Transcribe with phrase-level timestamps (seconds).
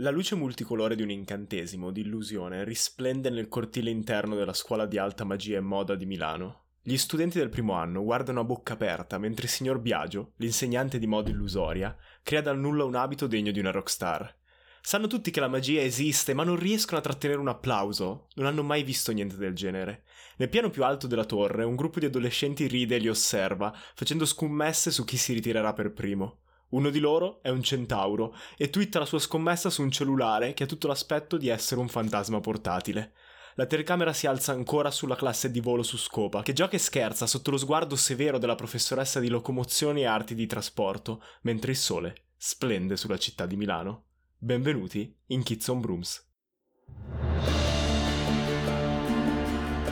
[0.00, 4.96] La luce multicolore di un incantesimo di illusione risplende nel cortile interno della scuola di
[4.96, 6.66] alta magia e moda di Milano.
[6.80, 11.08] Gli studenti del primo anno guardano a bocca aperta mentre il signor Biagio, l'insegnante di
[11.08, 14.32] moda illusoria, crea dal nulla un abito degno di una rockstar.
[14.80, 18.28] Sanno tutti che la magia esiste, ma non riescono a trattenere un applauso.
[18.34, 20.04] Non hanno mai visto niente del genere.
[20.36, 24.24] Nel piano più alto della torre, un gruppo di adolescenti ride e li osserva, facendo
[24.24, 26.42] scommesse su chi si ritirerà per primo.
[26.70, 30.64] Uno di loro è un centauro e twitta la sua scommessa su un cellulare che
[30.64, 33.12] ha tutto l'aspetto di essere un fantasma portatile.
[33.54, 37.26] La telecamera si alza ancora sulla classe di volo su scopa, che gioca e scherza
[37.26, 42.26] sotto lo sguardo severo della professoressa di locomozioni e arti di trasporto, mentre il sole
[42.36, 44.04] splende sulla città di Milano.
[44.36, 46.26] Benvenuti in Kids on Brooms.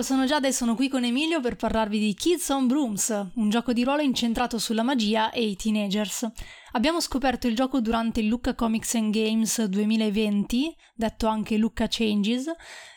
[0.00, 3.50] Ciao, sono Giada e sono qui con Emilio per parlarvi di Kids on Brooms, un
[3.50, 6.26] gioco di ruolo incentrato sulla magia e i teenagers.
[6.72, 12.50] Abbiamo scoperto il gioco durante il Lucca Comics and Games 2020, detto anche Lucca Changes,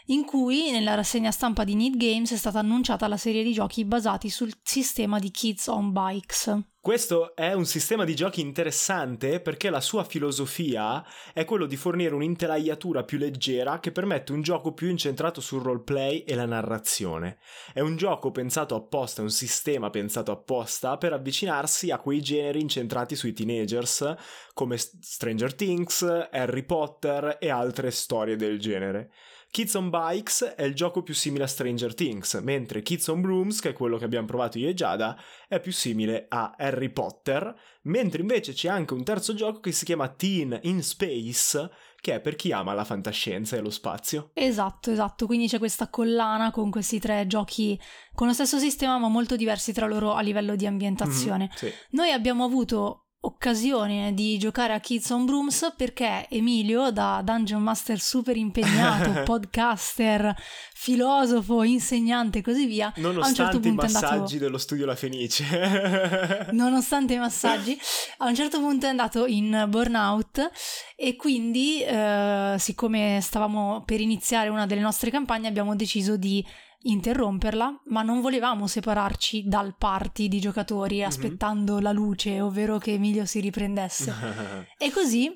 [0.07, 3.85] in cui nella rassegna stampa di Need Games è stata annunciata la serie di giochi
[3.85, 6.71] basati sul sistema di Kids on Bikes.
[6.83, 12.13] Questo è un sistema di giochi interessante perché la sua filosofia è quello di fornire
[12.13, 17.37] un'intelaiatura più leggera che permette un gioco più incentrato sul roleplay e la narrazione.
[17.71, 23.15] È un gioco pensato apposta, un sistema pensato apposta per avvicinarsi a quei generi incentrati
[23.15, 24.15] sui teenagers
[24.53, 29.09] come Stranger Things, Harry Potter e altre storie del genere.
[29.53, 33.59] Kids on Bikes è il gioco più simile a Stranger Things, mentre Kids on Brooms,
[33.59, 35.15] che è quello che abbiamo provato io e Giada,
[35.47, 39.85] è più simile a Harry Potter, mentre invece c'è anche un terzo gioco che si
[39.85, 41.69] chiama Teen in Space,
[42.01, 44.31] che è per chi ama la fantascienza e lo spazio.
[44.33, 47.79] Esatto, esatto, quindi c'è questa collana con questi tre giochi
[48.15, 51.49] con lo stesso sistema ma molto diversi tra loro a livello di ambientazione.
[51.49, 51.71] Mm-hmm, sì.
[51.91, 57.99] Noi abbiamo avuto occasione di giocare a Kids on Brooms perché Emilio, da Dungeon Master
[57.99, 60.35] super impegnato, podcaster,
[60.73, 64.37] filosofo, insegnante e così via, nonostante a un certo punto i massaggi andato...
[64.37, 67.79] dello studio La Fenice, nonostante i massaggi,
[68.17, 70.51] a un certo punto è andato in burnout
[70.95, 76.45] e quindi, eh, siccome stavamo per iniziare una delle nostre campagne, abbiamo deciso di
[76.83, 81.07] interromperla, ma non volevamo separarci dal party di giocatori mm-hmm.
[81.07, 84.13] aspettando la luce, ovvero che Emilio si riprendesse.
[84.77, 85.35] e così,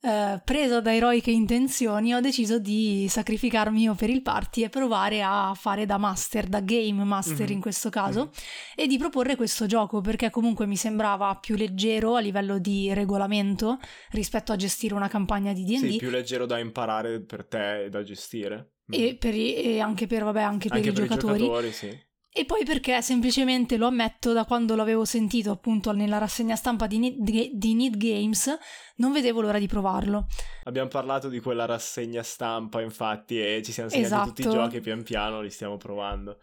[0.00, 5.22] eh, presa da eroiche intenzioni, ho deciso di sacrificarmi io per il party e provare
[5.22, 7.52] a fare da master, da game master mm-hmm.
[7.52, 8.32] in questo caso, mm-hmm.
[8.76, 13.78] e di proporre questo gioco perché comunque mi sembrava più leggero a livello di regolamento
[14.12, 15.90] rispetto a gestire una campagna di D&D.
[15.90, 20.24] Sì, più leggero da imparare per te e da gestire e, per e anche per,
[20.24, 21.42] vabbè, anche per anche i per giocatori.
[21.42, 22.06] I giocatori sì.
[22.30, 26.98] E poi perché semplicemente lo ammetto, da quando l'avevo sentito appunto nella rassegna stampa di
[26.98, 28.56] Need, di Need Games,
[28.96, 30.26] non vedevo l'ora di provarlo.
[30.64, 34.28] Abbiamo parlato di quella rassegna stampa, infatti, e ci siamo segnati esatto.
[34.28, 36.38] tutti i giochi pian piano, li stiamo provando.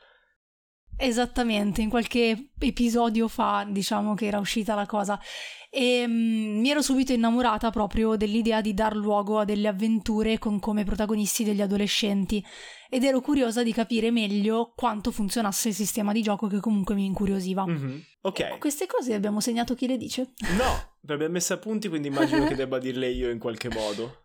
[0.98, 5.20] Esattamente, in qualche episodio fa diciamo che era uscita la cosa
[5.78, 10.58] e um, mi ero subito innamorata proprio dell'idea di dar luogo a delle avventure con
[10.62, 12.42] come protagonisti degli adolescenti
[12.90, 17.04] ed ero curiosa di capire meglio quanto funzionasse il sistema di gioco che comunque mi
[17.04, 17.66] incuriosiva.
[17.66, 18.00] Mm-hmm.
[18.22, 18.40] Ok.
[18.40, 20.32] E queste cose abbiamo segnato chi le dice?
[20.58, 24.24] No, le abbiamo messe a punti quindi immagino che debba dirle io in qualche modo.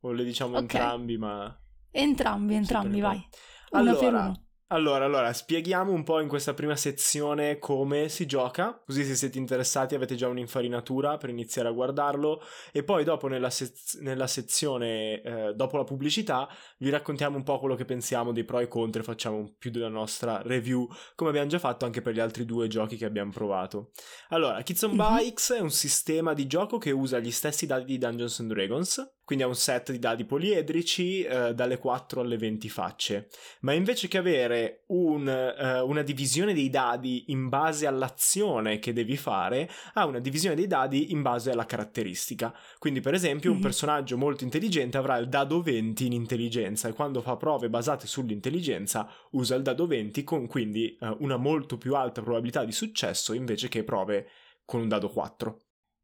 [0.00, 0.80] O le diciamo okay.
[0.80, 1.58] entrambi ma...
[1.90, 3.26] Entrambi, entrambi, vai.
[3.70, 4.47] Una allora.
[4.70, 9.38] Allora, allora, spieghiamo un po' in questa prima sezione come si gioca, così se siete
[9.38, 15.22] interessati avete già un'infarinatura per iniziare a guardarlo e poi dopo nella, sez- nella sezione,
[15.22, 16.46] eh, dopo la pubblicità,
[16.80, 19.88] vi raccontiamo un po' quello che pensiamo dei pro e contro e facciamo più della
[19.88, 23.92] nostra review, come abbiamo già fatto anche per gli altri due giochi che abbiamo provato.
[24.28, 25.16] Allora, Kids on mm-hmm.
[25.16, 29.17] Bikes è un sistema di gioco che usa gli stessi dati di Dungeons and Dragons,
[29.28, 33.28] quindi ha un set di dadi poliedrici eh, dalle 4 alle 20 facce,
[33.60, 39.18] ma invece che avere un, eh, una divisione dei dadi in base all'azione che devi
[39.18, 42.56] fare, ha una divisione dei dadi in base alla caratteristica.
[42.78, 43.58] Quindi per esempio mm-hmm.
[43.58, 48.06] un personaggio molto intelligente avrà il dado 20 in intelligenza e quando fa prove basate
[48.06, 53.34] sull'intelligenza usa il dado 20 con quindi eh, una molto più alta probabilità di successo
[53.34, 54.26] invece che prove
[54.64, 55.58] con un dado 4.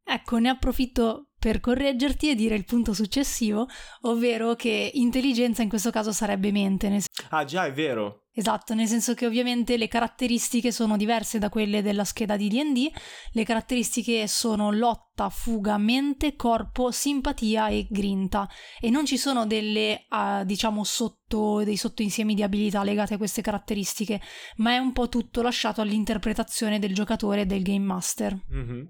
[0.07, 3.67] Ecco, ne approfitto per correggerti e dire il punto successivo,
[4.01, 6.89] ovvero che intelligenza in questo caso sarebbe mente.
[6.89, 7.03] Nel...
[7.29, 8.23] Ah già, è vero.
[8.33, 12.91] Esatto, nel senso che ovviamente le caratteristiche sono diverse da quelle della scheda di DD,
[13.33, 18.49] le caratteristiche sono lotta, fuga, mente, corpo, simpatia e grinta
[18.81, 23.43] e non ci sono delle, uh, diciamo, sotto, dei sottoinsiemi di abilità legate a queste
[23.43, 24.19] caratteristiche,
[24.55, 28.35] ma è un po' tutto lasciato all'interpretazione del giocatore e del game master.
[28.51, 28.85] Mm-hmm.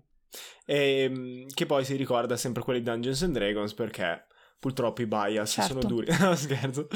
[0.66, 4.25] E, ehm, che poi si ricorda sempre quelli di Dungeons and Dragons perché
[4.60, 5.74] purtroppo i bias certo.
[5.74, 6.07] sono duri.
[6.19, 6.88] no, scherzo.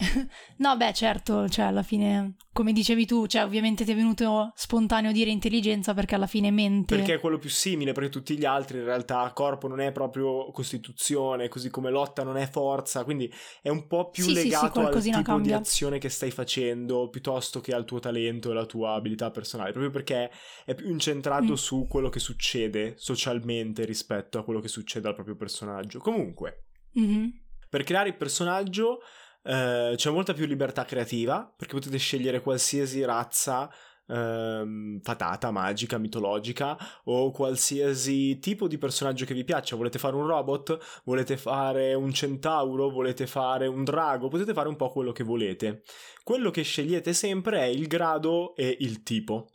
[0.58, 5.12] no, beh, certo, cioè alla fine, come dicevi tu, cioè ovviamente ti è venuto spontaneo
[5.12, 6.96] dire intelligenza perché alla fine mente.
[6.96, 10.50] Perché è quello più simile, perché tutti gli altri in realtà corpo non è proprio
[10.52, 13.30] costituzione, così come lotta non è forza, quindi
[13.60, 15.56] è un po' più sì, legato sì, sì, al tipo cambia.
[15.56, 19.72] di azione che stai facendo piuttosto che al tuo talento e alla tua abilità personale,
[19.72, 20.30] proprio perché
[20.64, 21.56] è più incentrato mm.
[21.56, 25.98] su quello che succede socialmente rispetto a quello che succede al proprio personaggio.
[25.98, 26.64] Comunque,
[26.98, 27.28] mm-hmm.
[27.68, 29.00] per creare il personaggio
[29.42, 33.70] eh, c'è molta più libertà creativa perché potete scegliere qualsiasi razza
[34.10, 39.76] ehm, fatata, magica, mitologica o qualsiasi tipo di personaggio che vi piaccia.
[39.76, 41.02] Volete fare un robot?
[41.04, 42.90] Volete fare un centauro?
[42.90, 44.28] Volete fare un drago?
[44.28, 45.82] Potete fare un po' quello che volete.
[46.24, 49.48] Quello che scegliete sempre è il grado e il tipo.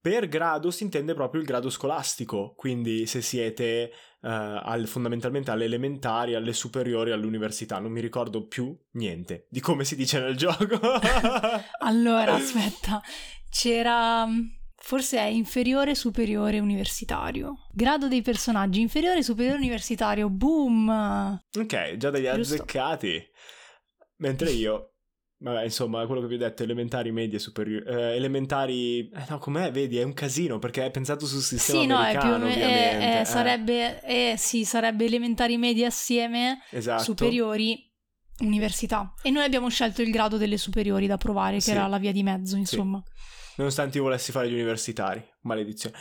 [0.00, 6.34] Per grado si intende proprio il grado scolastico, quindi se siete al, fondamentalmente alle elementari,
[6.34, 10.78] alle superiori, all'università, non mi ricordo più niente di come si dice nel gioco.
[11.80, 13.00] allora, aspetta,
[13.48, 14.26] c'era
[14.80, 17.66] forse è inferiore, superiore, universitario.
[17.72, 21.40] Grado dei personaggi, inferiore, superiore, universitario, boom!
[21.58, 22.54] Ok, già degli Giusto.
[22.54, 23.22] azzeccati.
[24.16, 24.94] Mentre io
[25.40, 27.84] Vabbè, insomma, quello che vi ho detto, elementari, medie, superiori.
[27.86, 29.08] Eh, elementari.
[29.08, 29.70] Eh, no, com'è?
[29.70, 33.24] Vedi, è un casino perché è pensato sul sistema sì, no, è più, è, è,
[33.24, 37.04] sarebbe, eh, sì, sarebbe elementari, medie assieme, esatto.
[37.04, 37.88] superiori,
[38.40, 39.14] università.
[39.22, 41.70] E noi abbiamo scelto il grado delle superiori da provare, che sì.
[41.70, 43.00] era la via di mezzo, insomma.
[43.04, 43.12] Sì.
[43.58, 45.96] Nonostante io volessi fare gli universitari, maledizione.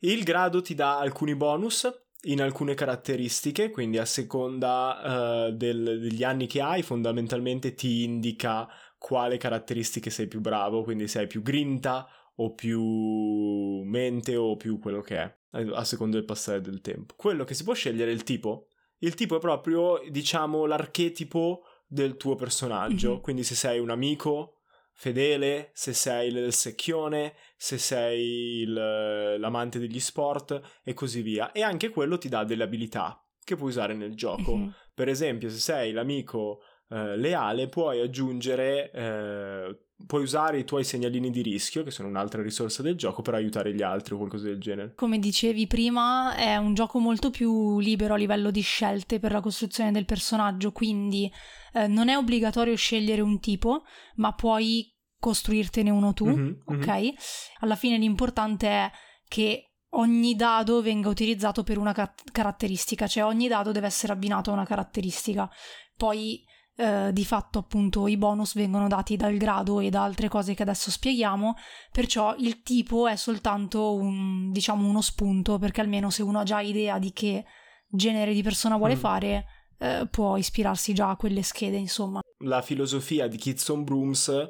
[0.00, 1.88] Il grado ti dà alcuni bonus
[2.22, 8.68] in alcune caratteristiche, quindi a seconda uh, del, degli anni che hai, fondamentalmente ti indica
[8.96, 14.78] quale caratteristiche sei più bravo, quindi se hai più grinta o più mente o più
[14.78, 17.14] quello che è, a seconda del passare del tempo.
[17.16, 18.68] Quello che si può scegliere è il tipo.
[18.98, 23.20] Il tipo è proprio, diciamo, l'archetipo del tuo personaggio, mm-hmm.
[23.20, 24.61] quindi se sei un amico
[25.02, 31.50] fedele, se sei il secchione, se sei il, l'amante degli sport e così via.
[31.50, 34.56] E anche quello ti dà delle abilità che puoi usare nel gioco.
[34.56, 34.68] Mm-hmm.
[34.94, 39.76] Per esempio, se sei l'amico eh, leale, puoi aggiungere, eh,
[40.06, 43.74] puoi usare i tuoi segnalini di rischio, che sono un'altra risorsa del gioco, per aiutare
[43.74, 44.94] gli altri o qualcosa del genere.
[44.94, 49.40] Come dicevi prima, è un gioco molto più libero a livello di scelte per la
[49.40, 51.28] costruzione del personaggio, quindi
[51.72, 53.82] eh, non è obbligatorio scegliere un tipo,
[54.16, 54.91] ma puoi
[55.22, 56.86] costruirtene uno tu, mm-hmm, ok?
[56.88, 57.14] Mm-hmm.
[57.60, 58.90] Alla fine l'importante è
[59.28, 64.50] che ogni dado venga utilizzato per una car- caratteristica, cioè ogni dado deve essere abbinato
[64.50, 65.48] a una caratteristica.
[65.96, 66.42] Poi
[66.74, 70.62] eh, di fatto appunto i bonus vengono dati dal grado e da altre cose che
[70.62, 71.54] adesso spieghiamo,
[71.92, 76.60] perciò il tipo è soltanto un, diciamo uno spunto, perché almeno se uno ha già
[76.60, 77.44] idea di che
[77.86, 78.98] genere di persona vuole mm.
[78.98, 79.44] fare,
[79.78, 82.20] eh, può ispirarsi già a quelle schede, insomma.
[82.38, 84.48] La filosofia di Kids on Brooms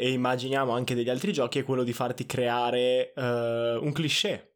[0.00, 3.22] e immaginiamo anche degli altri giochi è quello di farti creare uh,
[3.84, 4.46] un cliché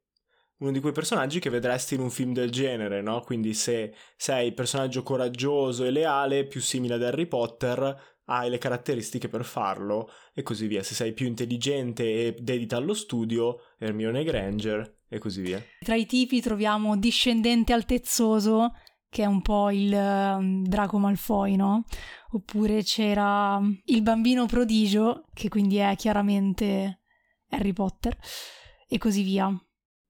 [0.56, 3.20] uno di quei personaggi che vedresti in un film del genere, no?
[3.20, 9.28] Quindi se sei personaggio coraggioso e leale, più simile ad Harry Potter, hai le caratteristiche
[9.28, 10.82] per farlo e così via.
[10.82, 15.62] Se sei più intelligente e dedita allo studio, Hermione Granger e così via.
[15.80, 18.72] Tra i tipi troviamo discendente altezzoso,
[19.14, 21.85] che è un po' il um, Draco Malfoy, no?
[22.33, 27.02] Oppure c'era um, il bambino prodigio, che quindi è chiaramente
[27.50, 28.18] Harry Potter,
[28.88, 29.56] e così via.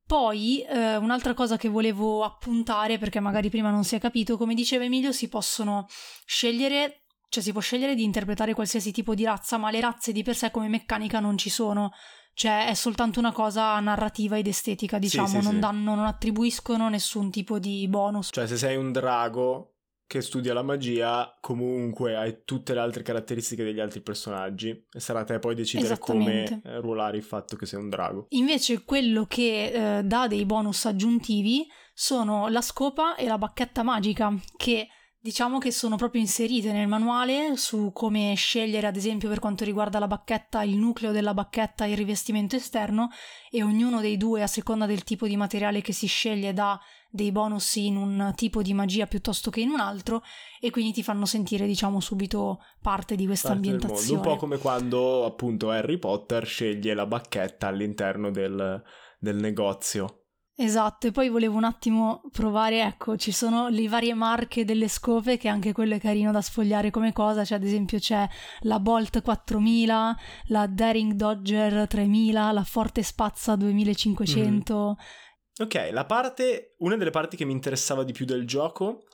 [0.06, 4.54] Poi eh, un'altra cosa che volevo appuntare, perché magari prima non si è capito, come
[4.54, 5.87] diceva Emilio, si possono
[6.25, 10.23] scegliere cioè si può scegliere di interpretare qualsiasi tipo di razza, ma le razze di
[10.23, 11.90] per sé come meccanica non ci sono.
[12.34, 16.88] Cioè è soltanto una cosa narrativa ed estetica, diciamo, sì, sì, non, danno, non attribuiscono
[16.88, 18.28] nessun tipo di bonus.
[18.32, 19.74] Cioè se sei un drago
[20.06, 25.20] che studia la magia, comunque hai tutte le altre caratteristiche degli altri personaggi e sarà
[25.20, 28.26] a te poi decidere come eh, ruolare il fatto che sei un drago.
[28.30, 34.32] Invece quello che eh, dà dei bonus aggiuntivi sono la scopa e la bacchetta magica,
[34.56, 34.88] che
[35.24, 39.98] diciamo che sono proprio inserite nel manuale su come scegliere, ad esempio, per quanto riguarda
[39.98, 43.08] la bacchetta, il nucleo della bacchetta e il rivestimento esterno,
[43.50, 46.78] e ognuno dei due, a seconda del tipo di materiale che si sceglie, dà
[47.08, 50.22] dei bonus in un tipo di magia piuttosto che in un altro
[50.60, 54.20] e quindi ti fanno sentire diciamo subito parte di questa ambientazione.
[54.20, 58.82] Un po' come quando appunto Harry Potter sceglie la bacchetta all'interno del,
[59.18, 60.23] del negozio.
[60.56, 65.37] Esatto, e poi volevo un attimo provare, ecco, ci sono le varie marche delle scope
[65.37, 68.25] che anche quello è carino da sfogliare come cosa, cioè ad esempio c'è
[68.61, 75.64] la Bolt 4000, la Daring Dodger 3000, la Forte Spazza 2500, mm.
[75.64, 79.06] Ok, la parte, una delle parti che mi interessava di più del gioco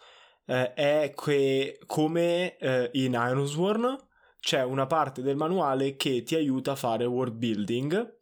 [0.44, 3.96] eh, è che come eh, in Ironsworn
[4.40, 8.18] c'è una parte del manuale che ti aiuta a fare world building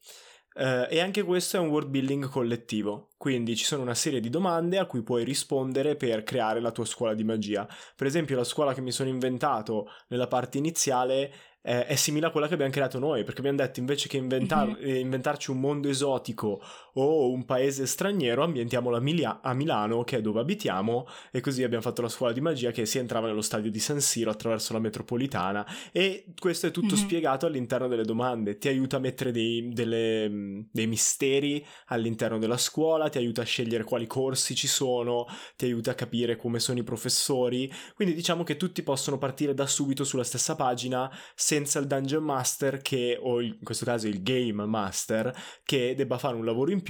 [0.59, 4.29] eh, e anche questo è un world building collettivo, quindi ci sono una serie di
[4.29, 7.67] domande a cui puoi rispondere per creare la tua scuola di magia.
[7.95, 12.31] Per esempio la scuola che mi sono inventato nella parte iniziale eh, è simile a
[12.31, 14.97] quella che abbiamo creato noi, perché abbiamo detto invece che inventar- mm-hmm.
[14.97, 16.61] inventarci un mondo esotico
[17.01, 21.63] o un paese straniero, ambientiamolo a, Mila- a, Milano, che è dove abitiamo, e così
[21.63, 24.73] abbiamo fatto la scuola di magia che si entrava nello stadio di San Siro attraverso
[24.73, 25.67] la metropolitana.
[25.93, 27.05] E questo è tutto mm-hmm.
[27.05, 33.09] spiegato all'interno delle domande, ti aiuta a mettere dei, delle, dei misteri all'interno della scuola,
[33.09, 35.27] ti aiuta a scegliere quali corsi ci sono,
[35.57, 39.67] ti aiuta a capire come sono i professori, quindi diciamo che tutti possono partire da
[39.67, 44.65] subito sulla stessa pagina senza il Dungeon Master che, o in questo caso il Game
[44.67, 46.88] Master, che debba fare un lavoro in più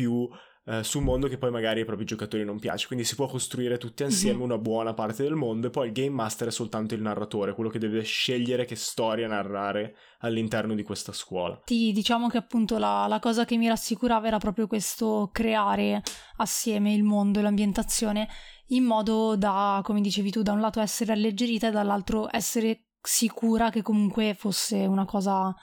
[0.69, 2.87] eh, su un mondo che poi magari ai propri giocatori non piace.
[2.87, 4.45] Quindi si può costruire tutti insieme mm-hmm.
[4.45, 7.71] una buona parte del mondo e poi il Game Master è soltanto il narratore, quello
[7.71, 11.59] che deve scegliere che storia narrare all'interno di questa scuola.
[11.65, 16.03] Sì, diciamo che appunto la, la cosa che mi rassicurava era proprio questo creare
[16.37, 18.29] assieme il mondo e l'ambientazione
[18.69, 23.71] in modo da, come dicevi tu, da un lato essere alleggerita e dall'altro essere sicura
[23.71, 25.55] che comunque fosse una cosa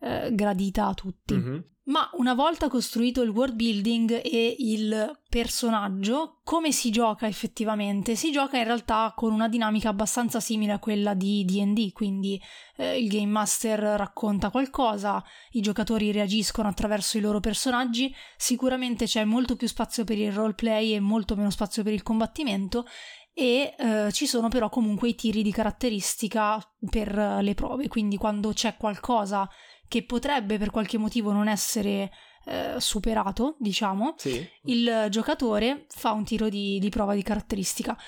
[0.00, 1.34] eh, gradita a tutti.
[1.34, 1.58] Mm-hmm.
[1.90, 8.14] Ma una volta costruito il world building e il personaggio, come si gioca effettivamente?
[8.14, 12.40] Si gioca in realtà con una dinamica abbastanza simile a quella di DD, quindi
[12.76, 19.24] eh, il Game Master racconta qualcosa, i giocatori reagiscono attraverso i loro personaggi, sicuramente c'è
[19.24, 22.86] molto più spazio per il roleplay e molto meno spazio per il combattimento
[23.32, 28.52] e eh, ci sono però comunque i tiri di caratteristica per le prove, quindi quando
[28.52, 29.48] c'è qualcosa
[29.90, 32.12] che potrebbe per qualche motivo non essere
[32.44, 34.48] eh, superato, diciamo, sì.
[34.66, 37.98] il giocatore fa un tiro di, di prova di caratteristica.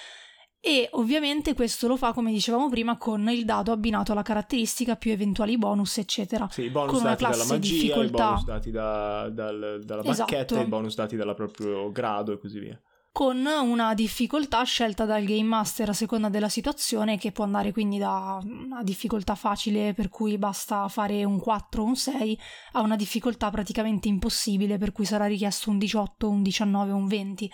[0.60, 5.10] E ovviamente questo lo fa, come dicevamo prima, con il dado abbinato alla caratteristica più
[5.10, 6.48] eventuali bonus, eccetera.
[6.52, 8.06] Sì, i bonus con dati dalla magia, difficoltà...
[8.06, 10.60] i bonus dati da, dal, dalla bacchetta, esatto.
[10.60, 12.80] i bonus dati dal proprio grado e così via
[13.12, 17.99] con una difficoltà scelta dal game master a seconda della situazione che può andare quindi
[17.99, 22.40] da una difficoltà facile per cui basta fare un 4 o un 6
[22.73, 27.07] a una difficoltà praticamente impossibile per cui sarà richiesto un 18, un 19 o un
[27.07, 27.50] 20.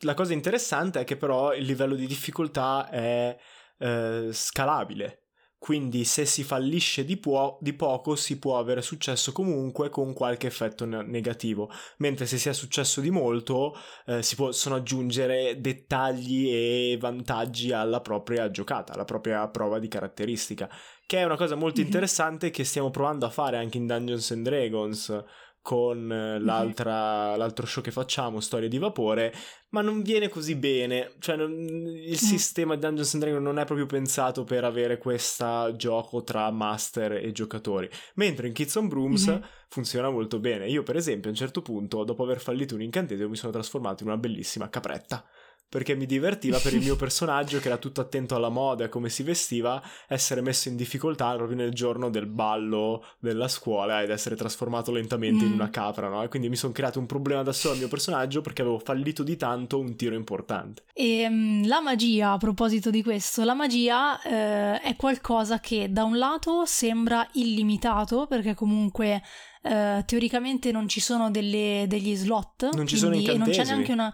[0.00, 3.38] La cosa interessante è che però il livello di difficoltà è
[3.78, 5.21] eh, scalabile
[5.62, 10.48] quindi se si fallisce di, può, di, poco si può avere successo comunque con qualche
[10.48, 13.72] effetto ne- negativo, mentre se si è successo di molto
[14.06, 20.68] eh, si possono aggiungere dettagli e vantaggi alla propria giocata, alla propria prova di caratteristica,
[21.06, 21.86] che è una cosa molto mm-hmm.
[21.86, 25.24] interessante che stiamo provando a fare anche in Dungeons and Dragons
[25.62, 26.44] con eh, mhm.
[26.44, 29.32] l'altro show che facciamo, Storie di Vapore,
[29.70, 31.12] ma non viene così bene.
[31.18, 32.12] Cioè, non, il mm.
[32.12, 37.12] sistema di Dungeons and Dragons non è proprio pensato per avere questo gioco tra master
[37.12, 37.88] e giocatori.
[38.16, 39.42] Mentre in Kids on Brooms mm-hmm.
[39.68, 40.68] funziona molto bene.
[40.68, 44.02] Io, per esempio, a un certo punto, dopo aver fallito un incantesimo, mi sono trasformato
[44.02, 45.24] in una bellissima capretta
[45.72, 49.08] perché mi divertiva per il mio personaggio che era tutto attento alla moda e come
[49.08, 54.36] si vestiva, essere messo in difficoltà proprio nel giorno del ballo della scuola ed essere
[54.36, 55.46] trasformato lentamente mm.
[55.46, 56.22] in una capra, no?
[56.22, 59.22] E quindi mi sono creato un problema da solo al mio personaggio perché avevo fallito
[59.22, 60.84] di tanto un tiro importante.
[60.92, 66.04] E um, la magia, a proposito di questo, la magia eh, è qualcosa che da
[66.04, 69.22] un lato sembra illimitato perché comunque
[69.62, 72.74] eh, teoricamente non ci sono delle, degli slot.
[72.74, 73.42] Non ci sono incantesimi.
[73.42, 74.12] E non c'è neanche una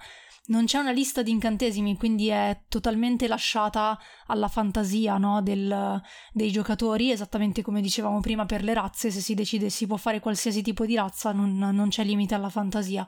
[0.49, 6.01] non c'è una lista di incantesimi, quindi è totalmente lasciata alla fantasia no, del,
[6.33, 10.21] dei giocatori, esattamente come dicevamo prima per le razze, se si decide si può fare
[10.21, 13.07] qualsiasi tipo di razza, non, non c'è limite alla fantasia.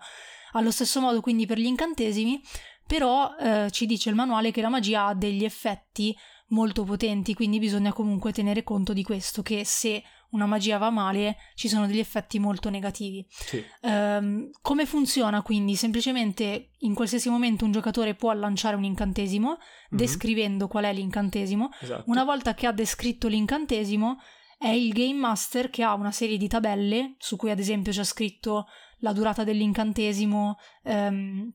[0.52, 2.42] Allo stesso modo quindi per gli incantesimi,
[2.86, 6.16] però eh, ci dice il manuale che la magia ha degli effetti
[6.48, 11.36] molto potenti, quindi bisogna comunque tenere conto di questo, che se una magia va male
[11.54, 13.26] ci sono degli effetti molto negativi.
[13.28, 13.64] Sì.
[13.82, 15.74] Ehm, come funziona quindi?
[15.76, 19.58] Semplicemente in qualsiasi momento un giocatore può lanciare un incantesimo
[19.90, 21.70] Mhm, descrivendo qual è l'incantesimo.
[21.80, 22.04] esatto.
[22.10, 24.18] Una volta che ha descritto l'incantesimo
[24.58, 28.04] è il Game Master che ha una serie di tabelle su cui ad esempio c'è
[28.04, 28.66] scritto
[28.98, 31.52] la durata dell'incantesimo, ehm,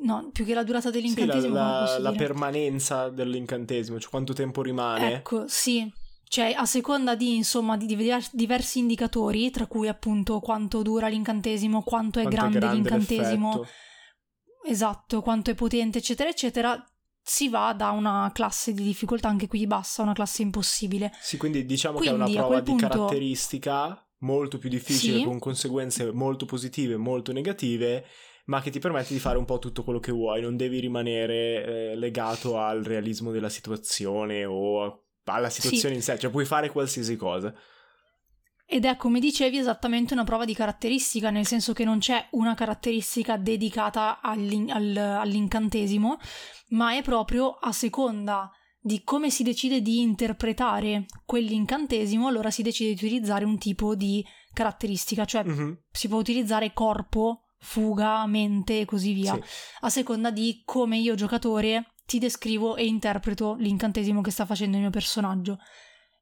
[0.00, 2.24] no, più che la durata Sì, la, dell'incantesimo, come la- la dire?
[2.24, 5.12] permanenza dell'incantesimo, cioè quanto tempo rimane.
[5.16, 5.92] Ecco, sì.
[6.32, 11.82] Cioè, a seconda di, insomma, di diver- diversi indicatori, tra cui appunto quanto dura l'incantesimo,
[11.82, 13.68] quanto è quanto grande, l'incantesimo, l'effetto.
[14.66, 16.82] esatto, quanto è potente, eccetera, eccetera,
[17.22, 21.12] si va da una classe di difficoltà anche qui bassa a una classe impossibile.
[21.20, 25.24] Sì, quindi diciamo che è Quindi, una prova di punto- caratteristica molto più difficile, Sì.
[25.24, 28.06] con conseguenze molto positive e molto negative,
[28.46, 31.90] ma che ti permette di fare un po' tutto quello che vuoi, non devi rimanere
[31.92, 36.70] eh, legato al realismo della situazione o a- alla situazione in sé, cioè puoi fare
[36.70, 37.54] qualsiasi cosa.
[38.66, 42.54] Ed è, come dicevi, esattamente una prova di caratteristica, nel senso che non c'è una
[42.54, 46.16] caratteristica dedicata all'in- al- all'incantesimo,
[46.70, 48.50] ma è proprio a seconda
[48.80, 54.24] di come si decide di interpretare quell'incantesimo, allora si decide di utilizzare un tipo di
[54.52, 59.40] caratteristica, cioè Mhm, si può utilizzare corpo, fuga, mente e così via, sì.
[59.80, 64.82] a seconda di come io giocatore ti descrivo e interpreto l'incantesimo che sta facendo il
[64.82, 65.58] mio personaggio.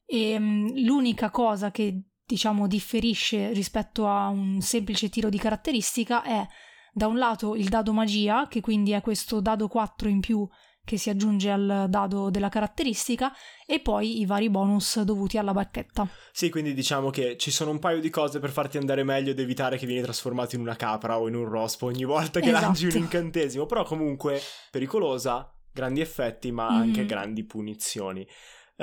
[0.07, 6.47] E mm, l'unica cosa che diciamo differisce rispetto a un semplice tiro di caratteristica è
[6.93, 10.49] da un lato il dado magia, che quindi è questo dado 4 in più
[10.85, 13.33] che si aggiunge al dado della caratteristica,
[13.67, 16.07] e poi i vari bonus dovuti alla bacchetta.
[16.31, 19.41] Sì, quindi diciamo che ci sono un paio di cose per farti andare meglio ed
[19.41, 22.65] evitare che vieni trasformato in una capra o in un rospo ogni volta che Esatto.
[22.65, 27.07] lanci un incantesimo, però comunque pericolosa, grandi effetti, ma anche Mhm.
[27.07, 28.27] grandi punizioni.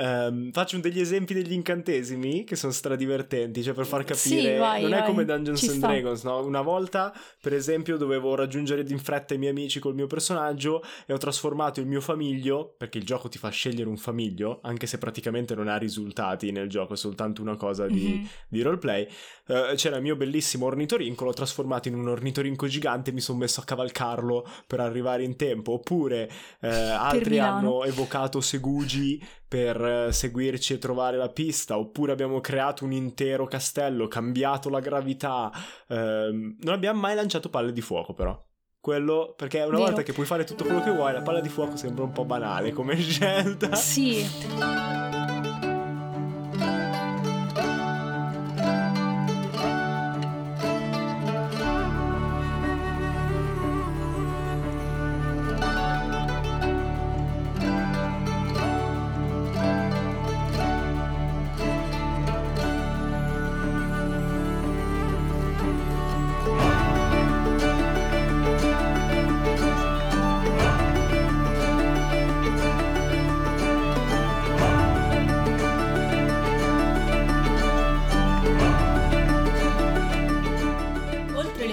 [0.00, 4.82] Ehm, faccio degli esempi degli incantesimi che sono stradivertenti, cioè per far Sì, capire, vai,
[4.82, 5.80] non è vai, come Dungeons and.
[5.80, 6.44] Dragons, no?
[6.44, 11.12] Una volta, per esempio, dovevo raggiungere in fretta i miei amici col mio personaggio e
[11.12, 14.98] ho trasformato il mio famiglio, perché il gioco ti fa scegliere un famiglio, anche se
[14.98, 18.28] praticamente non ha risultati nel gioco, è soltanto una cosa di, Mhm.
[18.48, 19.08] di roleplay.
[19.48, 23.38] Eh, c'era il mio bellissimo ornitorinco, l'ho trasformato in un ornitorinco gigante e mi sono
[23.38, 25.72] messo a cavalcarlo per arrivare in tempo.
[25.72, 31.78] Oppure eh, altri hanno evocato Segugi per eh, seguirci e trovare la pista.
[31.78, 35.50] Oppure abbiamo creato un intero castello, cambiato la gravità.
[35.88, 38.38] Ehm, non abbiamo mai lanciato palle di fuoco, però.
[38.80, 39.78] Quello perché una Vero.
[39.78, 42.24] volta che puoi fare tutto quello che vuoi, la palla di fuoco sembra un po'
[42.24, 43.74] banale come scelta.
[43.74, 44.24] Sì,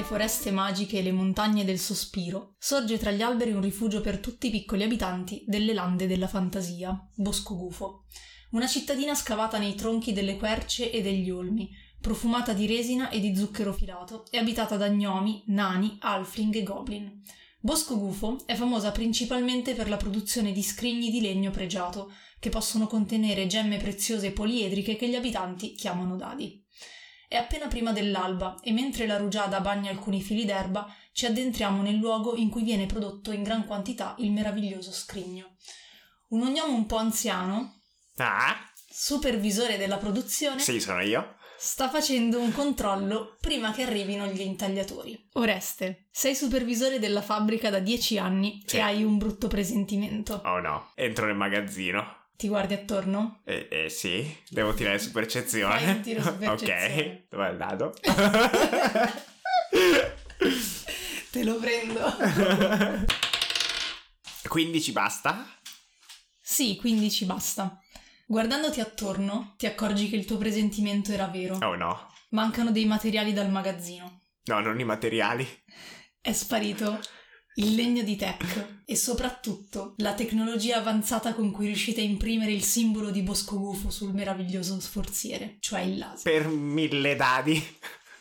[0.06, 4.48] foreste magiche e le montagne del sospiro, sorge tra gli alberi un rifugio per tutti
[4.48, 8.06] i piccoli abitanti delle lande della fantasia, Bosco Gufo.
[8.52, 13.36] Una cittadina scavata nei tronchi delle querce e degli olmi, profumata di resina e di
[13.36, 17.22] zucchero filato e abitata da gnomi, nani, halfling e goblin.
[17.60, 22.86] Bosco Gufo è famosa principalmente per la produzione di scrigni di legno pregiato, che possono
[22.86, 26.64] contenere gemme preziose poliedriche che gli abitanti chiamano dadi.
[27.28, 31.96] È appena prima dell'alba e mentre la rugiada bagna alcuni fili d'erba ci addentriamo nel
[31.96, 35.56] luogo in cui viene prodotto in gran quantità il meraviglioso scrigno.
[36.30, 37.82] Un ognomo un po' anziano,
[38.18, 38.56] Ah,
[38.90, 41.36] supervisore della produzione, sì, sono io.
[41.58, 45.30] sta facendo un controllo prima che arrivino gli intagliatori.
[45.34, 48.78] Oreste, sei supervisore della fabbrica da dieci anni Sì.
[48.78, 50.42] e hai un brutto presentimento.
[50.46, 52.24] Oh no, entro nel magazzino.
[52.38, 53.40] Ti guardi attorno?
[53.46, 55.80] Eh, eh, sì, devo tirare su percezione.
[55.80, 56.84] Fai un tiro su percezione.
[56.96, 57.94] ok, dov'è il dado?
[61.32, 62.02] Te lo prendo.
[64.48, 65.46] 15 basta?
[66.42, 67.80] Sì, quindi ci basta.
[68.28, 71.58] Guardandoti attorno, ti accorgi che il tuo presentimento era vero.
[71.62, 72.12] Oh no.
[72.30, 74.22] Mancano dei materiali dal magazzino.
[74.46, 75.48] No, non i materiali.
[76.22, 77.00] È sparito
[77.56, 82.64] il legno di tech e soprattutto la tecnologia avanzata con cui riuscite a imprimere il
[82.64, 86.42] simbolo di Bosco Gufo sul meraviglioso sforziere, cioè il laser.
[86.42, 87.64] Per mille dadi.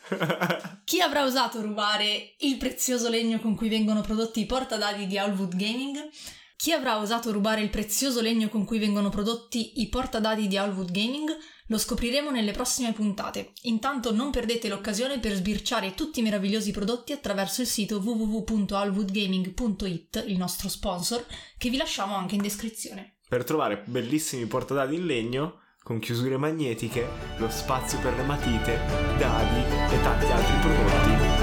[0.85, 5.57] Chi avrà osato rubare il prezioso legno con cui vengono prodotti i portadadi di Owlwood
[5.57, 6.09] Gaming?
[6.57, 10.93] Chi avrà osato rubare il prezioso legno con cui vengono prodotti i portadadi di Owlwood
[10.93, 11.37] Gaming?
[11.69, 13.53] Lo scopriremo nelle prossime puntate.
[13.63, 20.37] Intanto non perdete l'occasione per sbirciare tutti i meravigliosi prodotti attraverso il sito www.alwoodgaming.it, il
[20.37, 21.25] nostro sponsor,
[21.57, 23.15] che vi lasciamo anche in descrizione.
[23.27, 28.79] Per trovare bellissimi portadadi in legno con chiusure magnetiche, lo spazio per le matite,
[29.19, 31.34] dadi e tanti altri prodotti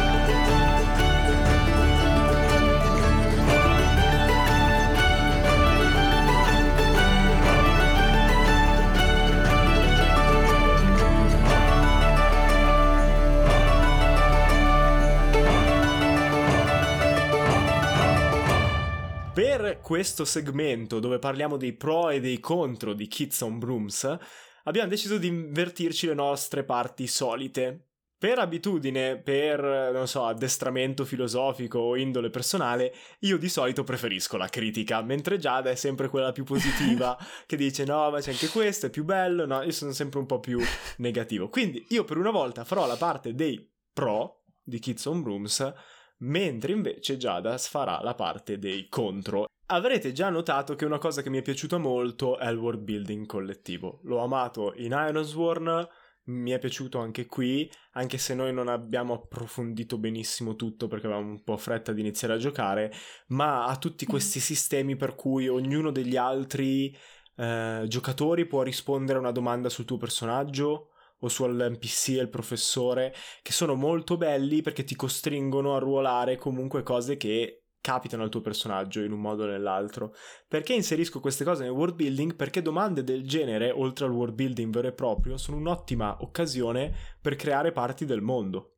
[19.61, 24.17] Per questo segmento dove parliamo dei pro e dei contro di Kids on Brooms,
[24.63, 27.89] abbiamo deciso di invertirci le nostre parti solite.
[28.17, 29.61] Per abitudine, per,
[29.93, 35.69] non so, addestramento filosofico o indole personale, io di solito preferisco la critica, mentre Giada
[35.69, 39.45] è sempre quella più positiva, che dice no, ma c'è anche questo, è più bello,
[39.45, 40.59] no, io sono sempre un po' più
[40.97, 41.49] negativo.
[41.49, 45.73] Quindi io per una volta farò la parte dei pro di Kids on Brooms,
[46.21, 49.45] mentre invece Giadas farà la parte dei contro.
[49.67, 53.25] Avrete già notato che una cosa che mi è piaciuta molto è il world building
[53.25, 54.01] collettivo.
[54.03, 55.87] L'ho amato in Ironsworn,
[56.23, 61.29] mi è piaciuto anche qui, anche se noi non abbiamo approfondito benissimo tutto perché avevamo
[61.31, 62.91] un po' fretta di iniziare a giocare,
[63.27, 66.95] ma ha tutti questi sistemi per cui ognuno degli altri
[67.37, 70.90] eh, giocatori può rispondere a una domanda sul tuo personaggio
[71.21, 76.83] o sull'NPC e il professore, che sono molto belli perché ti costringono a ruolare comunque
[76.83, 80.13] cose che capitano al tuo personaggio in un modo o nell'altro.
[80.47, 82.35] Perché inserisco queste cose nel world building?
[82.35, 87.35] Perché domande del genere, oltre al world building vero e proprio, sono un'ottima occasione per
[87.35, 88.75] creare parti del mondo.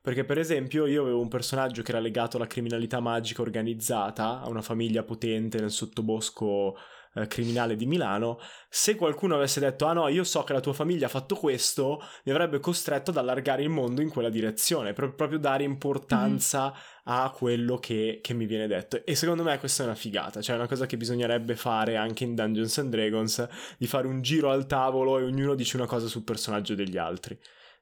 [0.00, 4.48] Perché per esempio io avevo un personaggio che era legato alla criminalità magica organizzata, a
[4.48, 6.76] una famiglia potente nel sottobosco
[7.16, 10.74] eh, criminale di Milano, se qualcuno avesse detto ah no, io so che la tua
[10.74, 15.14] famiglia ha fatto questo, mi avrebbe costretto ad allargare il mondo in quella direzione, per
[15.14, 16.72] proprio dare importanza mm.
[17.04, 19.04] a quello che, che, mi viene detto.
[19.04, 22.24] E secondo me questa è una figata, cioè è una cosa che bisognerebbe fare anche
[22.24, 23.48] in Dungeons and Dragons,
[23.78, 27.38] di fare un giro al tavolo e ognuno dice una cosa sul personaggio degli altri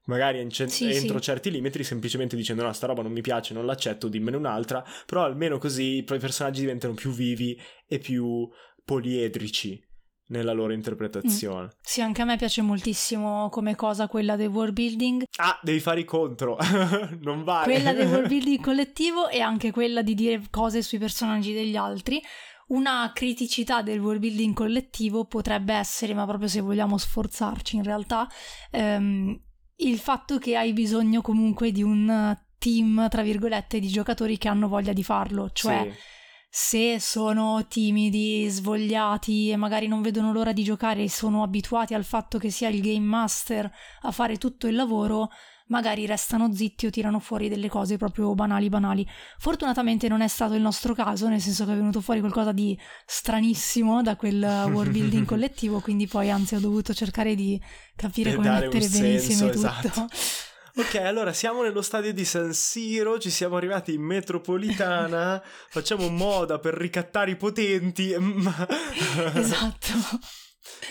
[0.07, 1.25] magari ce- sì, entro sì.
[1.25, 5.25] certi limiti semplicemente dicendo no sta roba non mi piace non l'accetto dimmene un'altra però
[5.25, 8.49] almeno così i personaggi diventano più vivi e più
[8.85, 9.83] poliedrici
[10.27, 11.67] nella loro interpretazione.
[11.67, 11.79] Mm.
[11.81, 15.25] Sì, anche a me piace moltissimo come cosa quella del world building.
[15.37, 16.57] Ah, devi fare i contro,
[17.21, 17.73] non vale.
[17.73, 22.23] Quella del world building collettivo e anche quella di dire cose sui personaggi degli altri.
[22.67, 28.27] Una criticità del world building collettivo potrebbe essere, ma proprio se vogliamo sforzarci in realtà,
[28.71, 29.39] ehm,
[29.77, 34.69] il fatto che hai bisogno comunque di un team, tra virgolette, di giocatori che hanno
[34.69, 35.91] voglia di farlo, cioè...
[35.93, 36.13] Sì
[36.57, 42.05] se sono timidi, svogliati e magari non vedono l'ora di giocare e sono abituati al
[42.05, 43.69] fatto che sia il game master
[44.03, 45.31] a fare tutto il lavoro,
[45.67, 49.05] magari restano zitti o tirano fuori delle cose proprio banali banali.
[49.37, 52.79] Fortunatamente non è stato il nostro caso, nel senso che è venuto fuori qualcosa di
[53.05, 54.41] stranissimo da quel
[54.71, 57.61] world building collettivo, quindi poi anzi ho dovuto cercare di
[57.97, 60.07] capire per come mettere bene insieme tutto.
[60.77, 66.59] Ok, allora siamo nello stadio di San Siro, ci siamo arrivati in metropolitana, facciamo moda
[66.59, 68.11] per ricattare i potenti.
[69.35, 69.89] esatto.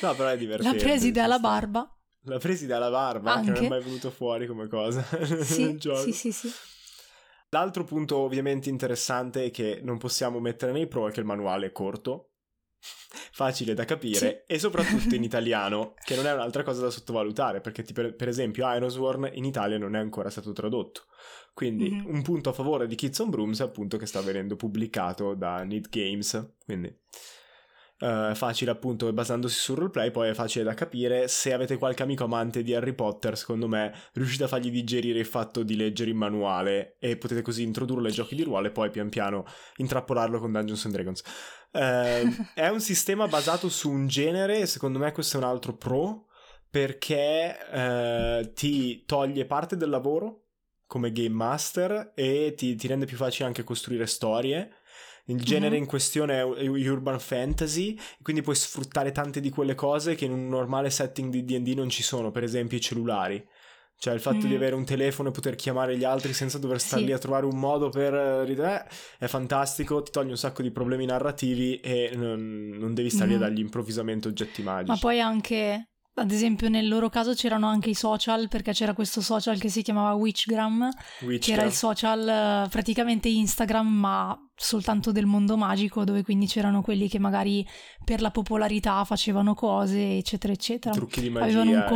[0.02, 0.78] No, però è divertente.
[0.78, 1.98] La preside alla barba.
[2.26, 3.52] La preside alla barba, Anche.
[3.52, 5.04] che non è mai venuto fuori come cosa.
[5.44, 6.52] Sì, sì, sì, sì.
[7.50, 11.72] L'altro punto ovviamente interessante che non possiamo mettere nei pro è che il manuale è
[11.74, 12.33] corto,
[13.32, 14.16] facile da capire
[14.46, 14.54] sì.
[14.54, 18.72] e soprattutto in italiano, che non è un'altra cosa da sottovalutare, perché per, per, esempio
[18.72, 21.06] Ironsworn in Italia non è ancora stato tradotto.
[21.54, 22.14] Quindi mm-hmm.
[22.14, 25.90] un punto a favore di Kids on Brooms appunto che sta venendo pubblicato da Need
[25.90, 26.96] Games, quindi
[28.04, 31.30] Uh, facile appunto basandosi sul roleplay, poi è facile da capire.
[31.30, 35.26] Se avete qualche amico amante di Harry Potter, secondo me riuscite a fargli digerire il
[35.26, 38.90] fatto di leggere il manuale e potete così introdurlo ai giochi di ruolo e poi
[38.90, 39.46] pian piano
[39.78, 41.24] intrappolarlo con Dungeons and Dragons.
[41.74, 45.76] Uh, è un sistema basato su un genere e secondo me questo è un altro
[45.76, 46.28] pro
[46.70, 50.42] perché uh, ti toglie parte del lavoro
[50.86, 54.70] come game master e ti, ti rende più facile anche costruire storie
[55.28, 55.84] il genere mm-hmm.
[55.84, 60.50] in questione è urban fantasy, quindi puoi sfruttare tante di quelle cose che in un
[60.50, 63.46] normale setting di DD non ci sono, per esempio i cellulari.
[63.98, 64.50] Cioè il fatto mm.
[64.50, 67.06] di avere un telefono e poter chiamare gli altri senza dover star sì.
[67.06, 68.86] lì a trovare un modo per eh,
[69.18, 73.30] è fantastico, ti toglie un sacco di problemi narrativi e non, non devi stare mm.
[73.30, 73.48] lì a mm-hmm.
[73.48, 74.92] dargli improvvisamente oggetti magici.
[74.92, 79.20] Ma poi anche ad esempio nel loro caso c'erano anche i social perché c'era questo
[79.20, 80.90] social che si chiamava Witchgram,
[81.22, 81.40] Witchgram.
[81.40, 86.84] che era il social eh, praticamente Instagram ma soltanto del mondo magico dove quindi c'erano
[86.84, 87.66] quelli che magari
[88.04, 90.94] per la popolarità facevano cose eccetera eccetera.
[90.94, 91.46] Trucchi di magia.
[91.46, 91.88] Avevano un eh.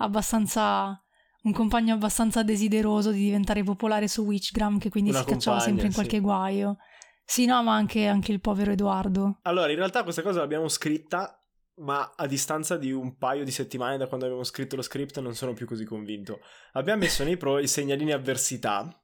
[0.00, 1.02] Abbastanza
[1.42, 5.64] un compagno abbastanza desideroso di diventare popolare su Witchgram che quindi Una si cacciava compagna,
[5.64, 5.96] sempre in sì.
[5.98, 6.76] qualche guaio.
[7.24, 9.38] Sì, no, ma anche, anche il povero Edoardo.
[9.42, 11.42] Allora, in realtà questa cosa l'abbiamo scritta,
[11.76, 15.34] ma a distanza di un paio di settimane da quando abbiamo scritto lo script non
[15.34, 16.40] sono più così convinto.
[16.72, 18.94] Abbiamo messo nei pro i segnalini avversità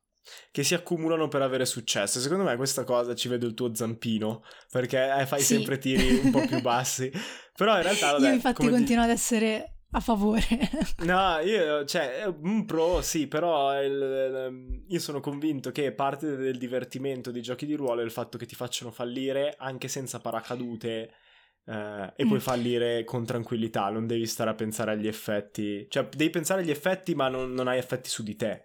[0.51, 2.19] che si accumulano per avere successo.
[2.19, 5.55] Secondo me questa cosa ci vedo il tuo zampino, perché eh, fai Sì.
[5.55, 7.11] sempre tiri un po' più bassi.
[7.57, 10.43] Però in realtà, vabbè, Io infatti continuo ad essere a favore.
[11.05, 16.59] No, io, cioè, un pro sì, però il- il- io sono convinto che parte del
[16.59, 21.11] divertimento dei giochi di ruolo è il fatto che ti facciano fallire anche senza paracadute
[21.69, 22.29] eh, e Mm.
[22.29, 26.71] puoi fallire con tranquillità, non devi stare a pensare agli effetti, cioè devi pensare agli
[26.71, 28.63] effetti ma non, non hai effetti su di te.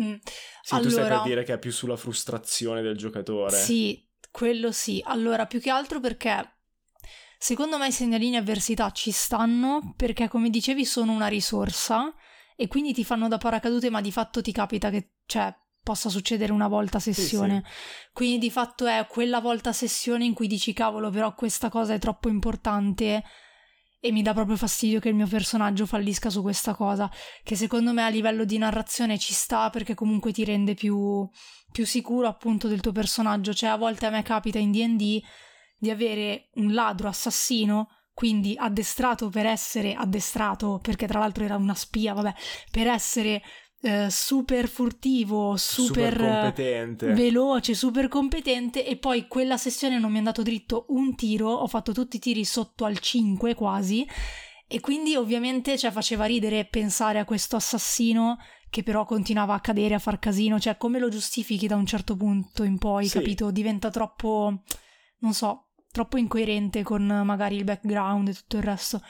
[0.00, 0.14] Mm.
[0.62, 3.54] Sì, tu stai per Allora- dire che è più sulla frustrazione del giocatore.
[3.56, 5.02] Sì, quello sì.
[5.06, 6.55] Allora, più che altro perché
[7.38, 12.12] secondo me i segnalini avversità ci stanno perché, come dicevi, sono una risorsa
[12.56, 15.54] e quindi ti fanno da paracadute, ma di fatto ti capita che, cioè,
[15.86, 17.62] possa succedere una volta sessione.
[18.12, 21.98] Quindi di fatto è quella volta sessione in cui dici cavolo, però questa cosa è
[22.00, 23.22] troppo importante
[24.00, 27.10] e mi dà proprio fastidio che il mio personaggio fallisca su questa cosa,
[27.44, 31.28] che secondo me a livello di narrazione ci sta perché comunque ti rende più,
[31.70, 35.22] più sicuro appunto del tuo personaggio, cioè a volte a me capita in D&D
[35.78, 41.74] di avere un ladro assassino, quindi addestrato per essere addestrato, perché tra l'altro era una
[41.74, 42.34] spia, vabbè,
[42.70, 43.42] per essere
[43.82, 47.12] eh, super furtivo, super, super competente.
[47.12, 51.66] veloce, super competente e poi quella sessione non mi è andato dritto un tiro, ho
[51.66, 54.08] fatto tutti i tiri sotto al 5 quasi
[54.66, 58.38] e quindi ovviamente cioè, faceva ridere pensare a questo assassino
[58.70, 62.16] che però continuava a cadere, a far casino, cioè come lo giustifichi da un certo
[62.16, 63.18] punto in poi, Sì.
[63.18, 63.50] capito?
[63.52, 64.62] Diventa troppo,
[65.18, 65.65] non so,
[65.96, 69.00] troppo incoerente con magari il background e tutto il resto.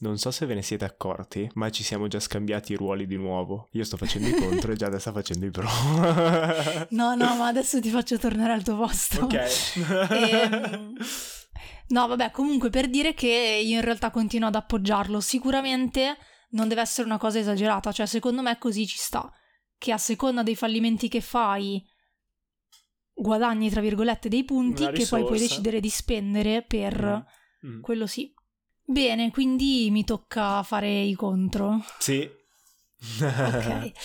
[0.00, 3.16] Non so se ve ne siete accorti, ma ci siamo già scambiati i ruoli di
[3.16, 3.68] nuovo.
[3.72, 5.66] Io sto facendo i contro e già sta facendo i pro.
[6.90, 9.24] No, no, ma adesso ti faccio tornare al tuo posto.
[9.24, 9.34] Ok.
[10.12, 10.96] Ehm,
[11.86, 15.20] No, vabbè, comunque per dire che io in realtà continuo ad appoggiarlo.
[15.20, 16.16] Sicuramente
[16.50, 19.30] non deve essere una cosa esagerata, cioè secondo me così ci sta.
[19.78, 21.82] Che a seconda dei fallimenti che fai
[23.14, 27.24] guadagni, tra virgolette, dei punti che poi puoi decidere di spendere per
[27.64, 27.80] Mm.
[27.80, 28.30] quello sì.
[28.84, 31.82] Bene, quindi mi tocca fare i contro.
[31.98, 32.28] Sì.
[33.20, 33.92] Ok.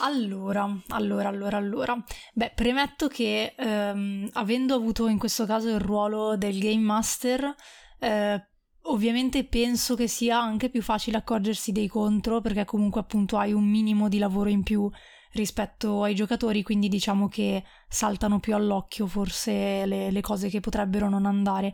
[0.00, 2.04] Allora, allora, allora, allora.
[2.34, 7.54] Beh, premetto che ehm, avendo avuto in questo caso il ruolo del Game Master,
[7.98, 8.46] eh,
[8.82, 13.64] ovviamente penso che sia anche più facile accorgersi dei contro perché comunque appunto hai un
[13.64, 14.90] minimo di lavoro in più
[15.34, 21.08] rispetto ai giocatori, quindi diciamo che saltano più all'occhio forse le, le cose che potrebbero
[21.08, 21.72] non andare.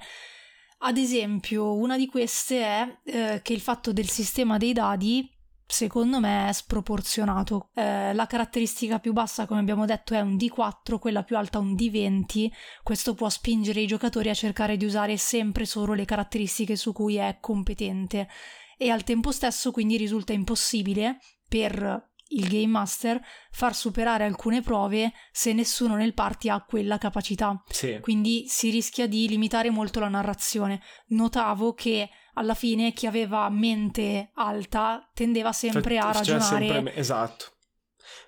[0.83, 5.29] Ad esempio, una di queste è eh, che il fatto del sistema dei dadi
[5.67, 7.69] secondo me è sproporzionato.
[7.75, 11.75] Eh, la caratteristica più bassa, come abbiamo detto, è un D4, quella più alta un
[11.75, 12.51] D20.
[12.83, 17.17] Questo può spingere i giocatori a cercare di usare sempre solo le caratteristiche su cui
[17.17, 18.29] è competente
[18.77, 25.13] e al tempo stesso quindi risulta impossibile per il Game Master far superare alcune prove
[25.33, 27.63] se nessuno nel party ha quella capacità.
[27.69, 27.99] Sì.
[28.01, 30.81] Quindi si rischia di limitare molto la narrazione.
[31.09, 36.49] Notavo che alla fine chi aveva mente alta tendeva sempre a Cioè, ragionare.
[36.67, 37.45] sempre me- Esatto.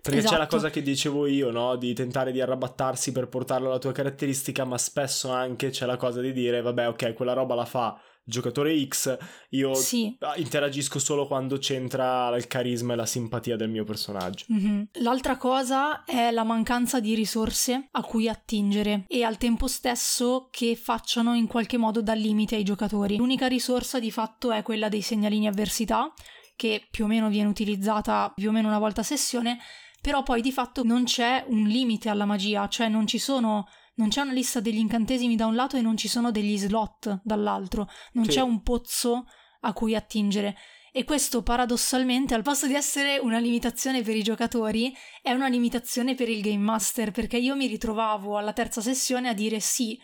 [0.03, 0.57] Perché c'è la Esatto.
[0.57, 1.77] cosa che dicevo io, no?
[1.77, 6.21] Di tentare di arrabattarsi per portarlo alla tua caratteristica, ma spesso anche c'è la cosa
[6.21, 9.17] di dire, vabbè, ok, quella roba la fa giocatore X,
[9.51, 10.17] io Sì.
[10.21, 14.45] ah, interagisco solo quando c'entra il carisma e la simpatia del mio personaggio.
[14.49, 14.89] Mhm.
[15.01, 20.77] L'altra cosa è la mancanza di risorse a cui attingere e al tempo stesso che
[20.77, 23.17] facciano in qualche modo da limite ai giocatori.
[23.17, 26.13] L'unica risorsa di fatto è quella dei segnalini avversità,
[26.55, 29.59] che più o meno viene utilizzata più o meno una volta a sessione,
[30.01, 34.09] però poi di fatto non c'è un limite alla magia, cioè non ci sono non
[34.09, 37.89] c'è una lista degli incantesimi da un lato e non ci sono degli slot dall'altro,
[38.13, 38.31] non Sì.
[38.33, 39.27] c'è un pozzo
[39.61, 40.57] a cui attingere.
[40.95, 46.15] E questo paradossalmente, al posto di essere una limitazione per i giocatori, è una limitazione
[46.15, 49.99] per il Game Master, perché io mi ritrovavo alla terza sessione a dire sì,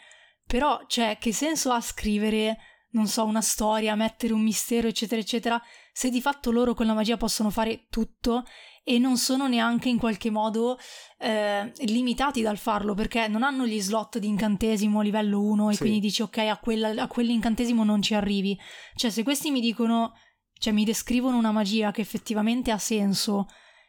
[0.46, 2.56] però, cioè, che senso ha scrivere,
[2.92, 6.94] non so, una storia, mettere un mistero, eccetera, eccetera, se di fatto loro con la
[6.94, 8.44] magia possono fare tutto
[8.90, 10.78] e non sono neanche in qualche modo
[11.18, 15.80] eh, limitati dal farlo perché non hanno gli slot di incantesimo livello 1 e Sì.
[15.80, 18.58] quindi dici ok a, quella- a quell'incantesimo non ci arrivi.
[18.94, 20.14] Cioè se questi mi dicono,
[20.58, 23.46] cioè mi descrivono una magia che effettivamente ha senso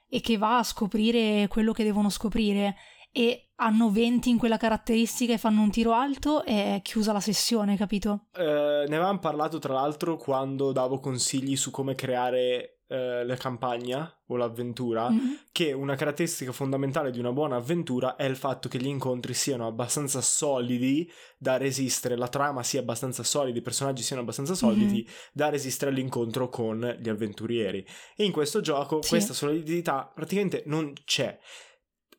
[0.10, 2.76] e che va a scoprire quello che devono scoprire
[3.12, 7.78] e hanno 20 in quella caratteristica e fanno un tiro alto, è chiusa la sessione,
[7.78, 8.26] capito?
[8.36, 8.44] Eh,
[8.88, 14.36] ne avevamo parlato tra l'altro quando davo consigli su come creare eh, la campagna o
[14.36, 15.40] l'avventura, Mhm.
[15.52, 19.68] che una caratteristica fondamentale di una buona avventura è il fatto che gli incontri siano
[19.68, 25.50] abbastanza solidi da resistere, la trama sia abbastanza solida, i personaggi siano abbastanza solidi da
[25.50, 27.86] resistere all'incontro con gli avventurieri.
[28.16, 29.10] E in questo gioco Sì.
[29.10, 31.38] questa solidità praticamente non c'è,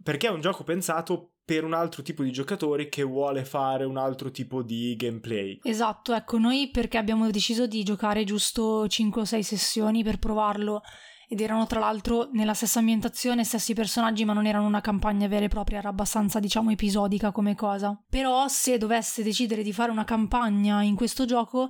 [0.02, 3.96] perché è un gioco pensato per un altro tipo di giocatori che vuole fare un
[3.96, 5.58] altro tipo di gameplay.
[5.64, 10.80] Esatto, ecco, noi perché abbiamo deciso di giocare giusto 5 o 6 sessioni per provarlo
[11.28, 15.46] ed erano tra l'altro nella stessa ambientazione, stessi personaggi, ma non erano una campagna vera
[15.46, 18.00] e propria, era abbastanza, diciamo, episodica come cosa.
[18.08, 21.68] Però se doveste decidere di fare una campagna in questo gioco,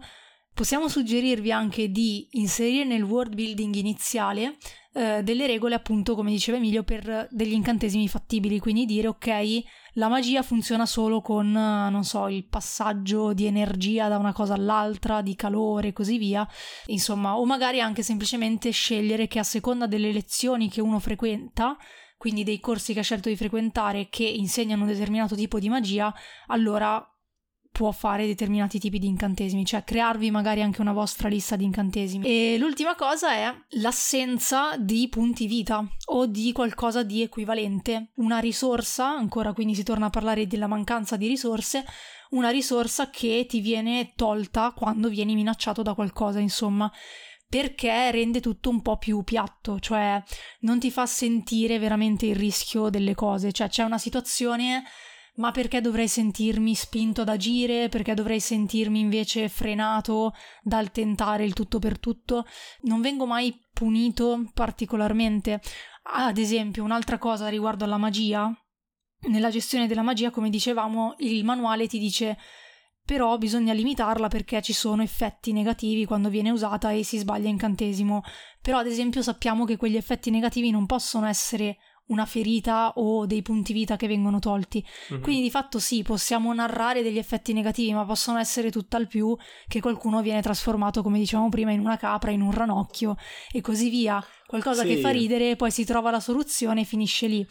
[0.54, 4.56] possiamo suggerirvi anche di inserire nel world building iniziale
[4.92, 9.62] eh, delle regole, appunto, come diceva Emilio, per degli incantesimi fattibili, quindi dire ok,
[9.94, 14.54] la magia funziona solo con, eh, non so, il passaggio di energia da una cosa
[14.54, 16.46] all'altra, di calore e così via.
[16.86, 21.76] Insomma, o magari anche semplicemente scegliere che a seconda delle lezioni che uno frequenta,
[22.18, 26.12] quindi dei corsi che ha scelto di frequentare che insegnano un determinato tipo di magia,
[26.48, 27.02] allora
[27.80, 32.26] può fare determinati tipi di incantesimi, cioè crearvi magari anche una vostra lista di incantesimi.
[32.26, 39.08] E l'ultima cosa è l'assenza di punti vita o di qualcosa di equivalente, una risorsa,
[39.08, 41.82] ancora quindi si torna a parlare della mancanza di risorse,
[42.32, 46.92] una risorsa che ti viene tolta quando vieni minacciato da qualcosa, insomma,
[47.48, 50.22] perché rende tutto un po' più piatto, cioè
[50.60, 54.82] non ti fa sentire veramente il rischio delle cose, cioè c'è una situazione
[55.36, 57.88] ma perché dovrei sentirmi spinto ad agire?
[57.88, 62.46] Perché dovrei sentirmi invece frenato dal tentare il tutto per tutto?
[62.82, 65.60] Non vengo mai punito particolarmente.
[66.02, 68.52] Ad esempio, un'altra cosa riguardo alla magia,
[69.28, 72.36] nella gestione della magia, come dicevamo, il manuale ti dice
[73.10, 78.22] però bisogna limitarla perché ci sono effetti negativi quando viene usata e si sbaglia incantesimo.
[78.62, 81.78] Però ad esempio sappiamo che quegli effetti negativi non possono essere
[82.10, 84.84] una ferita o dei punti vita che vengono tolti.
[85.08, 85.20] Mhm.
[85.20, 89.80] Quindi di fatto sì, possiamo narrare degli effetti negativi, ma possono essere tutt'al più che
[89.80, 93.16] qualcuno viene trasformato, come dicevamo prima, in una capra, in un ranocchio
[93.50, 94.24] e così via.
[94.46, 94.88] Qualcosa Sì.
[94.88, 97.46] che fa ridere, poi si trova la soluzione e finisce lì.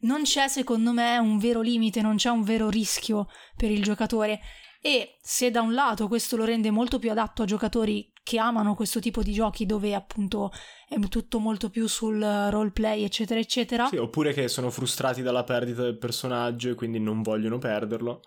[0.00, 4.40] Non c'è, secondo me, un vero limite, non c'è un vero rischio per il giocatore.
[4.82, 8.74] E se da un lato questo lo rende molto più adatto a giocatori che amano
[8.74, 10.52] questo tipo di giochi dove appunto
[10.88, 15.82] è tutto molto più sul roleplay eccetera eccetera, Sì, oppure che sono frustrati dalla perdita
[15.82, 18.20] del personaggio e quindi non vogliono perderlo.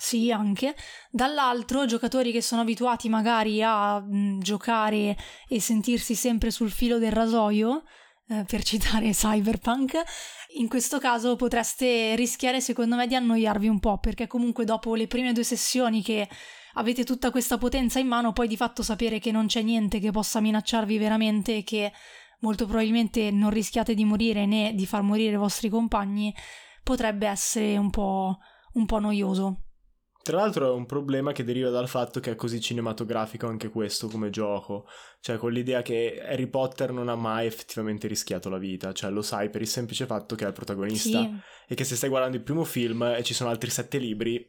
[0.00, 0.74] Sì, anche.
[1.10, 5.14] Dall'altro, giocatori che sono abituati magari a mh, giocare
[5.46, 7.82] e sentirsi sempre sul filo del rasoio,
[8.28, 10.02] eh, per citare Cyberpunk,
[10.54, 15.06] in questo caso potreste rischiare, secondo me, di annoiarvi un po', perché comunque dopo le
[15.06, 16.26] prime due sessioni che
[16.74, 20.10] avete tutta questa potenza in mano, poi di fatto sapere che non c'è niente che
[20.10, 21.92] possa minacciarvi veramente e che
[22.40, 26.34] molto probabilmente non rischiate di morire né di far morire i vostri compagni,
[26.82, 28.38] potrebbe essere un po',
[28.74, 29.64] un po' noioso.
[30.22, 34.06] Tra l'altro è un problema che deriva dal fatto che è così cinematografico anche questo
[34.06, 34.86] come gioco,
[35.20, 39.22] cioè con l'idea che Harry Potter non ha mai effettivamente rischiato la vita, cioè lo
[39.22, 42.36] sai per il semplice fatto che è il protagonista Sì, e che se stai guardando
[42.36, 44.46] il primo film e ci sono altri sette libri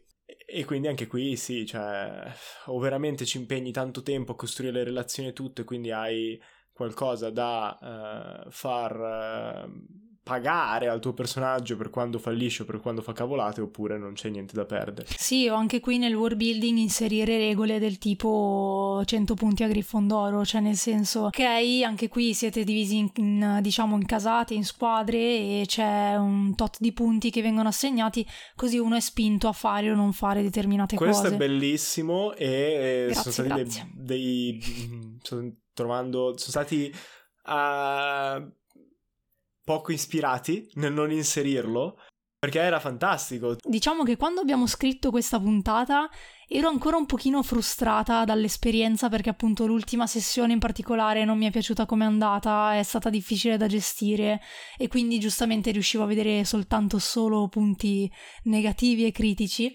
[0.52, 2.32] e quindi anche qui sì, cioè
[2.66, 6.42] o veramente ci impegni tanto tempo a costruire le relazioni e tutto e quindi hai
[6.74, 13.02] qualcosa da eh, far eh, pagare al tuo personaggio per quando fallisce o per quando
[13.02, 15.08] fa cavolate oppure non c'è niente da perdere.
[15.18, 20.46] Sì, o anche qui nel world building inserire regole del tipo 100 punti a Grifondoro,
[20.46, 21.40] cioè nel senso, ok,
[21.84, 26.78] anche qui siete divisi in, in, diciamo in casate, in squadre e c'è un tot
[26.80, 30.96] di punti che vengono assegnati, così uno è spinto a fare o non fare determinate
[30.96, 31.34] Questo cose.
[31.34, 33.92] è bellissimo e eh, Grazie, sono stati grazie.
[33.96, 36.94] dei, dei- sto trovando sono stati
[37.46, 38.46] ah,
[39.64, 41.98] poco ispirati nel non inserirlo
[42.42, 43.56] perché era fantastico.
[43.62, 46.10] Diciamo che quando abbiamo scritto questa puntata
[46.48, 51.52] ero ancora un pochino frustrata dall'esperienza perché appunto l'ultima sessione in particolare non mi è
[51.52, 54.42] piaciuta come è andata, è stata difficile da gestire
[54.76, 58.12] e quindi giustamente riuscivo a vedere soltanto solo punti
[58.46, 59.72] negativi e critici.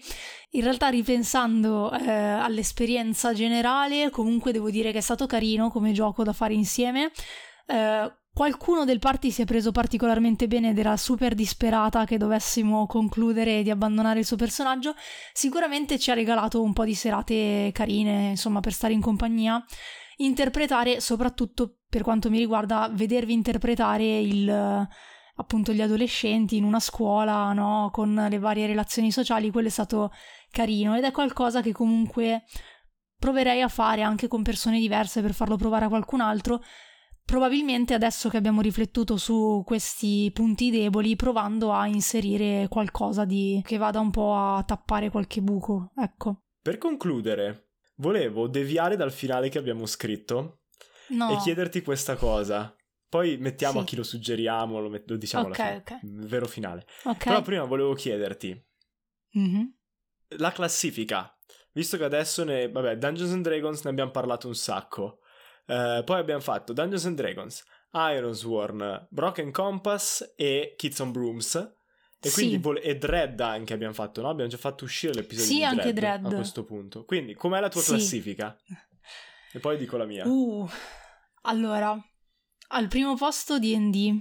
[0.51, 6.23] In realtà ripensando eh, all'esperienza generale comunque devo dire che è stato carino come gioco
[6.23, 7.11] da fare insieme.
[7.65, 12.85] Eh, qualcuno del party si è preso particolarmente bene ed era super disperata che dovessimo
[12.85, 14.93] concludere di abbandonare il suo personaggio,
[15.33, 19.65] sicuramente ci ha regalato un po' di serate carine, insomma, per stare in compagnia.
[20.17, 24.87] Interpretare, soprattutto per quanto mi riguarda, vedervi interpretare il
[25.39, 27.89] appunto gli adolescenti in una scuola, no?
[27.91, 30.11] con le varie relazioni sociali, quello è stato
[30.51, 32.43] carino ed è qualcosa che comunque
[33.17, 36.61] proverei a fare anche con persone diverse per farlo provare a qualcun altro,
[37.27, 43.75] probabilmente adesso che abbiamo riflettuto su questi punti deboli, provando a inserire qualcosa di che
[43.75, 46.43] vada un po' a tappare qualche buco, ecco.
[46.61, 50.61] Per concludere, volevo deviare dal finale che abbiamo scritto
[51.09, 51.33] no.
[51.33, 52.73] e chiederti questa cosa.
[53.09, 53.79] Poi mettiamo sì.
[53.79, 56.27] a chi lo suggeriamo, lo, met- lo diciamo okay, alla fine, okay.
[56.27, 56.85] vero finale.
[57.03, 57.17] Okay.
[57.17, 58.65] Però prima volevo chiederti
[59.37, 59.63] mm-hmm.
[60.37, 61.37] la classifica,
[61.73, 65.19] visto che adesso ne, vabbè, Dungeons and Dragons ne abbiamo parlato un sacco.
[65.67, 71.55] Uh, poi abbiamo fatto Dungeons and Dragons, Ironsworn, Broken Compass e Kids on Brooms.
[72.19, 72.61] E quindi sì.
[72.61, 74.29] vol- e Dread anche abbiamo fatto, no?
[74.29, 77.05] Abbiamo già fatto uscire l'episodio sì, di Dread, Dread a questo punto.
[77.05, 77.91] Quindi, com'è la tua sì.
[77.91, 78.57] classifica?
[79.53, 80.27] E poi dico la mia.
[80.27, 80.67] Uh,
[81.43, 81.97] allora,
[82.69, 84.19] al primo posto D&D.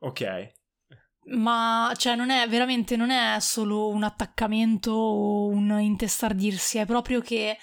[0.00, 0.52] Ok.
[1.26, 7.20] Ma, cioè, non è, veramente, non è solo un attaccamento o un intestardirsi, è proprio
[7.20, 7.56] che...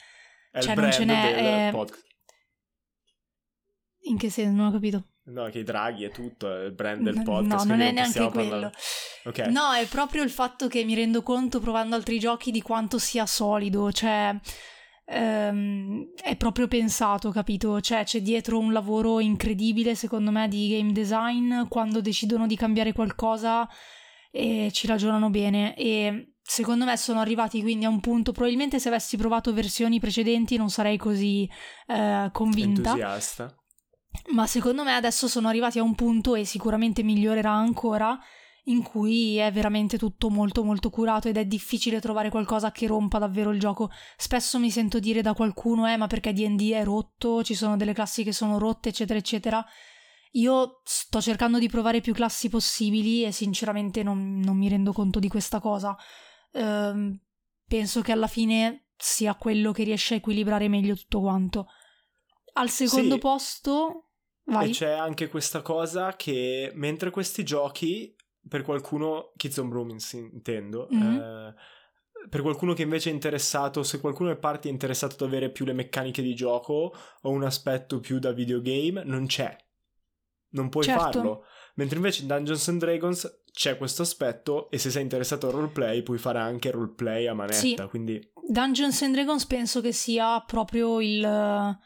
[0.51, 1.33] È cioè, non ce n'è...
[1.33, 1.69] del È...
[1.71, 2.06] podcast.
[4.07, 4.55] In che senso?
[4.55, 5.03] Non ho capito.
[5.27, 7.65] No, che i draghi e tutto, è il brand del podcast.
[7.65, 8.49] No, non è neanche quello.
[8.49, 8.73] Parlare...
[9.25, 9.51] Okay.
[9.51, 13.25] No, è proprio il fatto che mi rendo conto provando altri giochi di quanto sia
[13.25, 14.33] solido, cioè
[15.05, 17.81] ehm, è proprio pensato, capito?
[17.81, 22.93] Cioè c'è dietro un lavoro incredibile secondo me di game design quando decidono di cambiare
[22.93, 23.67] qualcosa
[24.31, 28.87] e ci ragionano bene e secondo me sono arrivati quindi a un punto probabilmente se
[28.87, 31.49] avessi provato versioni precedenti non sarei così
[31.87, 32.91] eh, convinta.
[32.91, 33.56] Entusiasta
[34.29, 38.19] ma secondo me adesso sono arrivati a un punto e sicuramente migliorerà ancora
[38.67, 43.17] in cui è veramente tutto molto molto curato ed è difficile trovare qualcosa che rompa
[43.17, 43.89] davvero il gioco.
[44.17, 47.93] Spesso mi sento dire da qualcuno, eh, ma perché D&D è rotto, ci sono delle
[47.93, 49.65] classi che sono rotte, eccetera, eccetera.
[50.31, 55.19] Io sto cercando di provare più classi possibili e sinceramente non, non mi rendo conto
[55.19, 55.95] di questa cosa.
[56.51, 57.17] Ehm,
[57.65, 61.67] penso che alla fine sia quello che riesce a equilibrare meglio tutto quanto.
[62.53, 63.19] Al secondo sì.
[63.19, 64.06] posto
[64.47, 64.69] Vai.
[64.69, 68.15] E c'è anche questa cosa che mentre questi giochi,
[68.47, 71.15] per qualcuno, Kids on Broomings intendo, mm-hmm.
[71.15, 71.55] eh,
[72.29, 75.65] per qualcuno che invece è interessato, se qualcuno è parte è interessato ad avere più
[75.65, 79.55] le meccaniche di gioco o un aspetto più da videogame, non c'è.
[80.49, 81.01] Non puoi certo.
[81.01, 81.43] farlo.
[81.75, 86.03] Mentre invece in Dungeons and Dragons c'è questo aspetto e se sei interessato al roleplay
[86.03, 87.57] puoi fare anche roleplay a manetta.
[87.57, 87.75] Sì.
[87.89, 88.31] Quindi...
[88.47, 91.77] Dungeons and Dragons penso che sia proprio il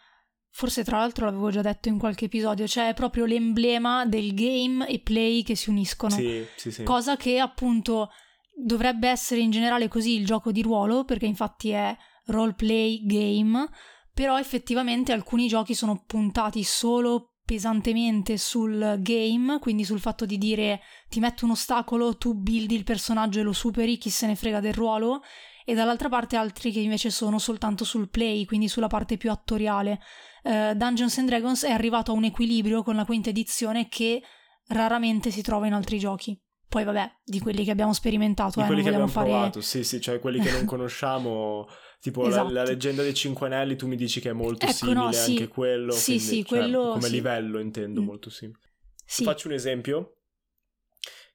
[0.51, 4.87] forse tra l'altro l'avevo già detto in qualche episodio, cioè è proprio l'emblema del game
[4.87, 6.15] e play che si uniscono.
[6.15, 6.83] Sì, sì, sì.
[6.83, 8.09] Cosa che appunto
[8.53, 11.95] dovrebbe essere in generale così il gioco di ruolo, perché infatti è
[12.25, 13.67] roleplay game,
[14.13, 20.81] però effettivamente alcuni giochi sono puntati solo pesantemente sul game, quindi sul fatto di dire
[21.09, 24.59] ti metto un ostacolo, tu buildi il personaggio e lo superi, chi se ne frega
[24.59, 25.21] del ruolo,
[25.65, 29.99] e dall'altra parte altri che invece sono soltanto sul play, quindi sulla parte più attoriale.
[30.43, 34.21] Uh, Dungeons and Dragons è arrivato a un equilibrio con la quinta edizione che
[34.67, 36.39] raramente si trova in altri giochi.
[36.67, 39.27] Poi vabbè, di quelli che abbiamo sperimentato, di eh, quelli che abbiamo fare...
[39.27, 41.67] provato, sì, sì, cioè quelli che non conosciamo,
[41.99, 42.47] tipo esatto.
[42.47, 45.11] la, la, leggenda dei Cinque Anelli, tu mi dici che è molto ecco, simile no,
[45.11, 45.31] sì.
[45.31, 47.11] anche quello, sì, quindi, sì, cioè, quello, come sì.
[47.11, 48.05] livello intendo mm.
[48.05, 48.59] molto simile.
[49.05, 49.23] Sì.
[49.25, 50.20] Faccio un esempio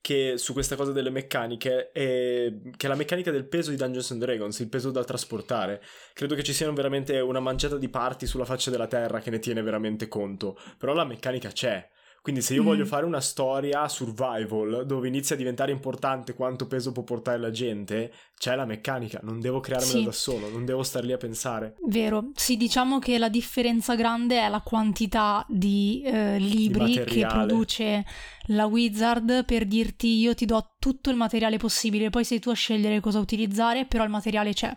[0.00, 4.10] che su questa cosa delle meccaniche è che è la meccanica del peso di Dungeons
[4.12, 5.82] and Dragons, il peso da trasportare.
[6.12, 9.38] Credo che ci siano veramente una manciata di parti sulla faccia della terra che ne
[9.38, 11.88] tiene veramente conto, però la meccanica c'è.
[12.26, 12.66] Quindi se io Mm.
[12.66, 17.52] voglio fare una storia survival dove inizia a diventare importante quanto peso può portare la
[17.52, 20.04] gente, c'è la meccanica, non devo crearmela Sì.
[20.04, 21.76] da solo, non devo star lì a pensare.
[21.86, 27.46] Vero, sì, diciamo che la differenza grande è la quantità di eh, libri che materiale.
[27.46, 28.04] produce
[28.46, 32.54] la Wizard per dirti io ti do tutto il materiale possibile, poi sei tu a
[32.54, 34.76] scegliere cosa utilizzare, però il materiale c'è.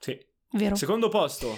[0.00, 0.18] Sì.
[0.54, 0.74] Vero.
[0.74, 1.56] Secondo posto,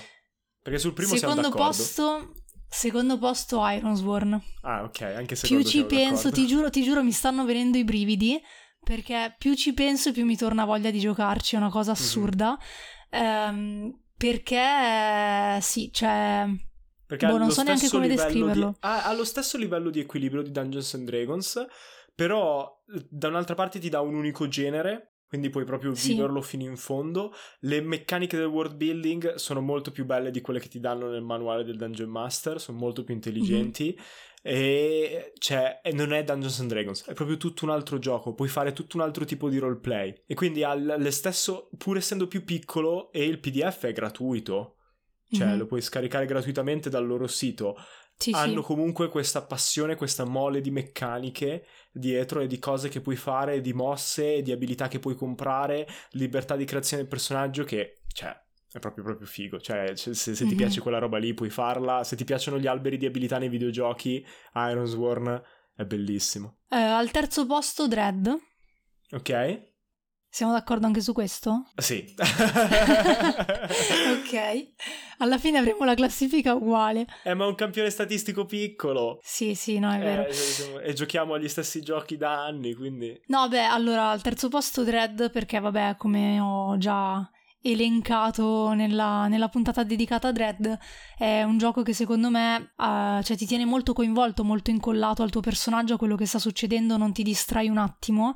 [0.60, 1.74] perché sul primo siamo Secondo d'accordo.
[1.74, 2.32] posto,
[2.68, 4.40] secondo posto Ironsworn.
[4.62, 7.84] Ah, ok, anche Più secondo ci penso, ti giuro, ti giuro, mi stanno venendo i
[7.84, 8.40] brividi
[8.82, 11.72] perché più ci penso più mi torna voglia di giocarci, è una Mhm.
[11.72, 12.58] cosa assurda.
[13.10, 16.46] Ehm, perché sì, cioè
[17.06, 18.70] Perché Boh, non so neanche come descriverlo.
[18.70, 21.64] Di, ha, ha lo stesso livello di equilibrio di Dungeons and Dragons,
[22.14, 26.12] però da un'altra parte ti dà un unico genere, quindi puoi proprio Sì.
[26.12, 27.32] viverlo fino in fondo.
[27.60, 31.22] Le meccaniche del world building sono molto più belle di quelle che ti danno nel
[31.22, 33.94] manuale del Dungeon Master, sono molto più intelligenti.
[33.96, 34.04] Mhm.
[34.48, 38.48] E, cioè, e non è Dungeons and Dragons, è proprio tutto un altro gioco, puoi
[38.48, 40.22] fare tutto un altro tipo di roleplay.
[40.24, 44.76] E quindi ha lo stesso, pur essendo più piccolo, e il PDF è gratuito,
[45.32, 45.58] cioè Mhm.
[45.58, 47.76] lo puoi scaricare gratuitamente dal loro sito.
[48.18, 48.66] Sì, Hanno sì.
[48.66, 53.72] comunque questa passione, questa mole di meccaniche dietro e di cose che puoi fare, di
[53.74, 58.34] mosse, di abilità che puoi comprare, libertà di creazione del personaggio che, cioè,
[58.72, 59.60] è proprio proprio figo.
[59.60, 60.56] Cioè, se, se- ti Mhm.
[60.56, 62.04] piace quella roba lì puoi farla.
[62.04, 65.42] Se ti piacciono gli alberi di abilità nei videogiochi, Iron Sworn
[65.74, 66.60] è bellissimo.
[66.70, 68.34] Eh, al terzo posto Dread.
[69.10, 69.74] Ok?
[70.36, 71.70] Siamo d'accordo anche su questo?
[71.76, 72.04] Sì.
[72.12, 72.26] ok.
[75.16, 77.06] Alla fine avremo la classifica uguale.
[77.22, 79.18] Eh, ma è un campione statistico piccolo.
[79.22, 80.26] Sì, sì, no, è vero.
[80.26, 83.18] Eh, e giochiamo agli stessi giochi da anni, quindi...
[83.28, 87.26] No, beh, allora al terzo posto Dread perché, vabbè, come ho già
[87.62, 90.78] elencato nella, nella puntata dedicata a Dread,
[91.16, 95.30] è un gioco che secondo me eh, cioè, ti tiene molto coinvolto, molto incollato al
[95.30, 98.34] tuo personaggio, a quello che sta succedendo, non ti distrai un attimo.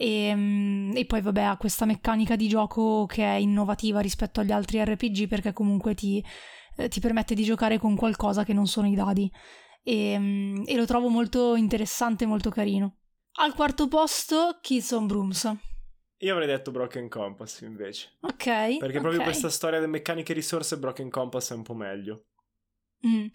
[0.00, 4.50] E, mm, e poi, vabbè, ha questa meccanica di gioco che è innovativa rispetto agli
[4.50, 6.24] altri RPG perché comunque ti,
[6.76, 9.30] eh, ti permette di giocare con qualcosa che non sono i dadi.
[9.82, 12.96] E, mm, e lo trovo molto interessante, molto carino.
[13.40, 15.56] Al quarto posto, Kids on Brooms.
[16.22, 18.16] Io avrei detto Broken Compass invece.
[18.20, 18.78] Ok.
[18.78, 19.24] Perché proprio ok.
[19.24, 22.28] questa storia delle meccaniche e risorse Broken Compass è un po' meglio.
[23.06, 23.26] Mm.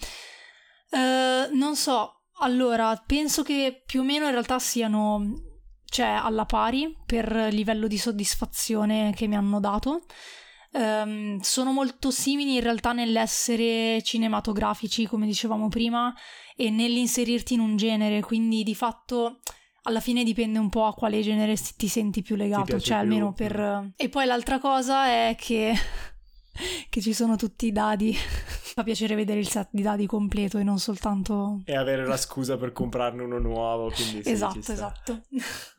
[0.90, 5.55] Eh, non so, allora, penso che più o meno in realtà siano,
[5.96, 10.02] cioè, alla pari per livello di soddisfazione che mi hanno dato.
[10.74, 16.14] Ehm, sono molto simili in realtà nell'essere cinematografici, come dicevamo prima,
[16.54, 19.40] e nell'inserirti in un genere, quindi di fatto
[19.84, 23.08] alla fine dipende un po' a quale genere ti senti più legato, cioè più.
[23.08, 23.94] almeno per...
[23.96, 25.74] E poi l'altra cosa è che...
[26.90, 28.14] che ci sono tutti i dadi.
[28.76, 31.62] Fa piacere vedere il set di dadi completo e non soltanto...
[31.64, 35.22] E avere la scusa per comprarne uno nuovo, quindi sì, esatto, esatto.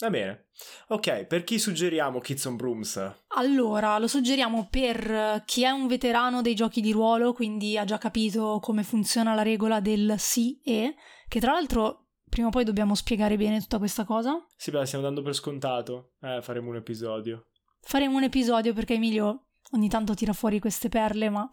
[0.00, 0.46] Va bene.
[0.88, 3.16] Ok, per chi suggeriamo Kids on Brooms?
[3.36, 7.98] Allora, lo suggeriamo per chi è un veterano dei giochi di ruolo, quindi ha già
[7.98, 10.94] capito come funziona la regola del sì e,
[11.28, 14.42] che tra l'altro prima o poi dobbiamo spiegare bene tutta questa cosa.
[14.56, 16.12] Sì, beh, stiamo dando per scontato.
[16.22, 17.48] Eh, faremo un episodio.
[17.82, 21.48] Faremo un episodio perché Emilio ogni tanto tira fuori queste perle, ma...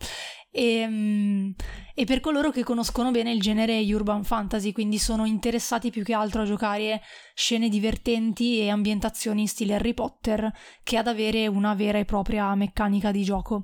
[0.49, 1.53] E,
[1.93, 6.13] e per coloro che conoscono bene il genere urban fantasy, quindi sono interessati più che
[6.13, 7.01] altro a giocare
[7.33, 10.51] scene divertenti e ambientazioni in stile Harry Potter
[10.83, 13.63] che ad avere una vera e propria meccanica di gioco.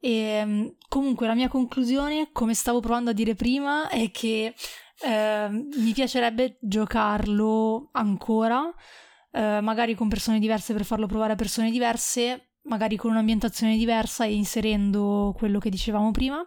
[0.00, 4.54] E comunque la mia conclusione, come stavo provando a dire prima, è che
[5.00, 8.72] eh, mi piacerebbe giocarlo ancora,
[9.32, 14.24] eh, magari con persone diverse per farlo provare a persone diverse, magari con un'ambientazione diversa
[14.24, 16.44] e inserendo quello che dicevamo prima,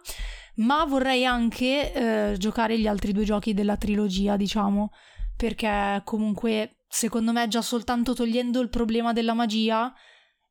[0.56, 4.90] ma vorrei anche eh, giocare gli altri due giochi della trilogia, diciamo,
[5.36, 9.92] perché comunque secondo me già soltanto togliendo il problema della magia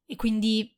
[0.06, 0.76] e quindi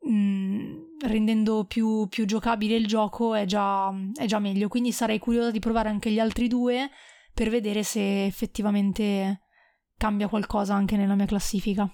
[0.00, 4.68] mh, rendendo più, più giocabile il gioco è già, è già meglio.
[4.68, 6.90] Quindi sarei curiosa di provare anche gli altri due
[7.32, 9.40] per vedere se effettivamente
[9.96, 11.88] cambia qualcosa anche nella mia classifica.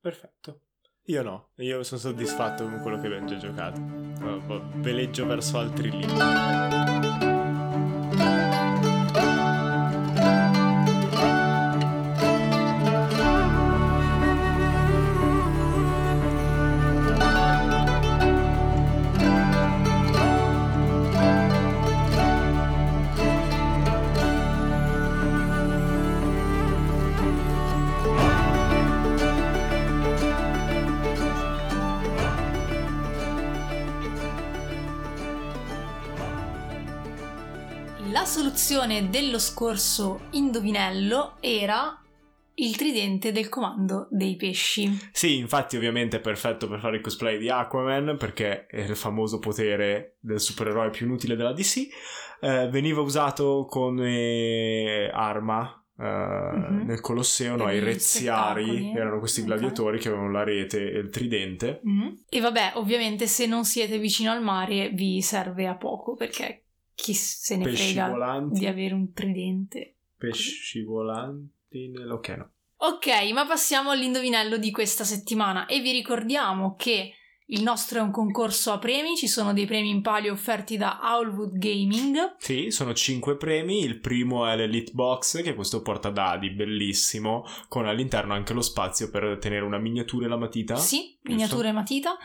[0.00, 0.62] Perfetto.
[1.08, 3.80] Io no, io sono soddisfatto con quello che abbiamo già giocato.
[4.76, 7.37] Veleggio verso altri libri.
[38.32, 41.98] Soluzione dello scorso indovinello era
[42.56, 44.90] il tridente del comando dei pesci.
[45.12, 49.38] Sì, infatti ovviamente è perfetto per fare il cosplay di Aquaman perché è il famoso
[49.38, 51.86] potere del supereroe più inutile della DC.
[52.40, 56.84] Eh, veniva usato come arma eh, Mhm.
[56.86, 58.92] nel Colosseo, no, i i Rezziari spettacoli.
[58.96, 59.46] erano questi Ok.
[59.46, 61.80] gladiatori che avevano la rete e il tridente.
[62.28, 66.64] E vabbè, ovviamente se non siete vicino al mare vi serve a poco perché
[67.00, 68.58] chi se ne Pesci frega volanti.
[68.58, 69.94] di avere un tridente.
[70.18, 71.88] Pesci volanti.
[71.88, 77.12] nel- Ok, ma passiamo all'indovinello di questa settimana e vi ricordiamo che
[77.50, 80.98] il nostro è un concorso a premi, ci sono dei premi in palio offerti da
[81.02, 82.34] Owlwood Gaming.
[82.38, 83.84] Sì, sono cinque premi.
[83.84, 89.08] Il primo è l'Elite Box, che questo porta dadi, bellissimo, con all'interno anche lo spazio
[89.10, 90.76] per tenere una miniatura e la matita.
[90.76, 91.18] Sì, giusto?
[91.30, 92.16] miniatura e matita.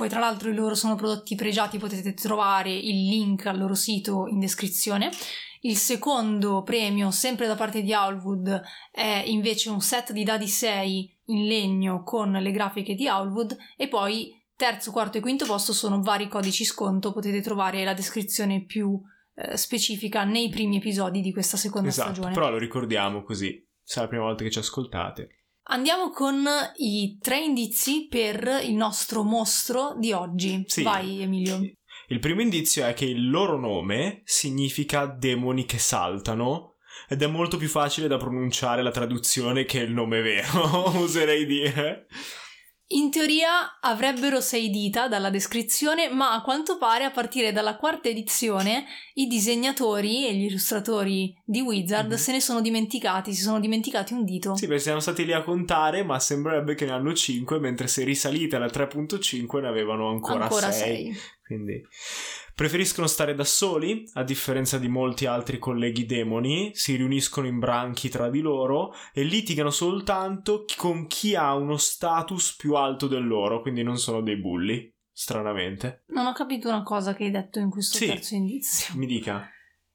[0.00, 4.28] Poi tra l'altro i loro sono prodotti pregiati, potete trovare il link al loro sito
[4.28, 5.10] in descrizione.
[5.60, 11.18] Il secondo premio, sempre da parte di Owlwood, è invece un set di dadi 6
[11.26, 16.00] in legno con le grafiche di Owlwood e poi terzo, quarto e quinto posto sono
[16.00, 18.98] vari codici sconto, potete trovare la descrizione più
[19.34, 22.32] eh, specifica nei primi episodi di questa seconda esatto, stagione.
[22.32, 25.39] Però lo ricordiamo così, è la prima volta che ci ascoltate.
[25.72, 26.44] Andiamo con
[26.78, 30.64] i tre indizi per il nostro mostro di oggi.
[30.66, 30.82] Sì.
[30.82, 31.60] Vai Emilio.
[32.08, 37.56] Il primo indizio è che il loro nome significa demoni che saltano ed è molto
[37.56, 42.08] più facile da pronunciare la traduzione che il nome vero, oserei dire.
[42.92, 48.08] In teoria avrebbero sei dita dalla descrizione, ma a quanto pare a partire dalla quarta
[48.08, 48.84] edizione
[49.14, 52.16] i disegnatori e gli illustratori di Wizard Mhm.
[52.16, 54.56] se ne sono dimenticati, si sono dimenticati un dito.
[54.56, 58.02] Sì, perché siamo stati lì a contare, ma sembrerebbe che ne hanno 5, mentre se
[58.02, 60.82] risalite alla 3.5 ne avevano ancora, Ancora 6.
[61.12, 61.16] sei.
[61.46, 61.80] Quindi
[62.60, 68.10] preferiscono stare da soli, a differenza di molti altri colleghi demoni, si riuniscono in branchi
[68.10, 73.62] tra di loro e litigano soltanto con chi ha uno status più alto del loro,
[73.62, 76.02] quindi non sono dei bulli, stranamente.
[76.08, 78.08] Non ho capito una cosa che hai detto in questo Sì.
[78.08, 78.94] terzo indizio.
[78.94, 79.48] Mi dica.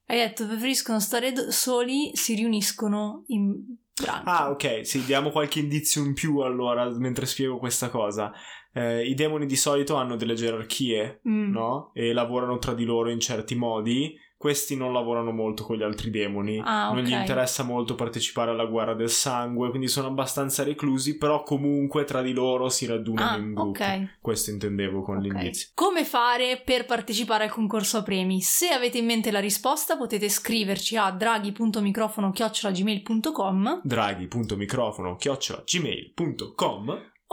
[0.07, 3.53] Hai detto preferiscono stare do- soli, si riuniscono in
[3.93, 4.23] branchi.
[4.27, 8.31] Ah, ok, sì, diamo qualche indizio in più allora mentre spiego questa cosa.
[8.77, 11.49] Eh, I demoni di solito hanno delle gerarchie, Mm.
[11.51, 11.91] no?
[11.93, 14.19] E lavorano tra di loro in certi modi.
[14.37, 16.61] Questi non lavorano molto con gli altri demoni.
[16.63, 21.41] Ah, Non gli interessa molto partecipare alla guerra del sangue, quindi sono abbastanza reclusi, però
[21.41, 23.81] comunque tra di loro si radunano Ah, in gruppo.
[23.83, 24.17] ok.
[24.21, 25.23] Questo intendevo con Ok.
[25.23, 25.69] l'indizio.
[25.73, 28.41] Come fare per partecipare al concorso a premi?
[28.41, 33.81] Se avete in mente la risposta potete scriverci a draghi.microfono.gmail.com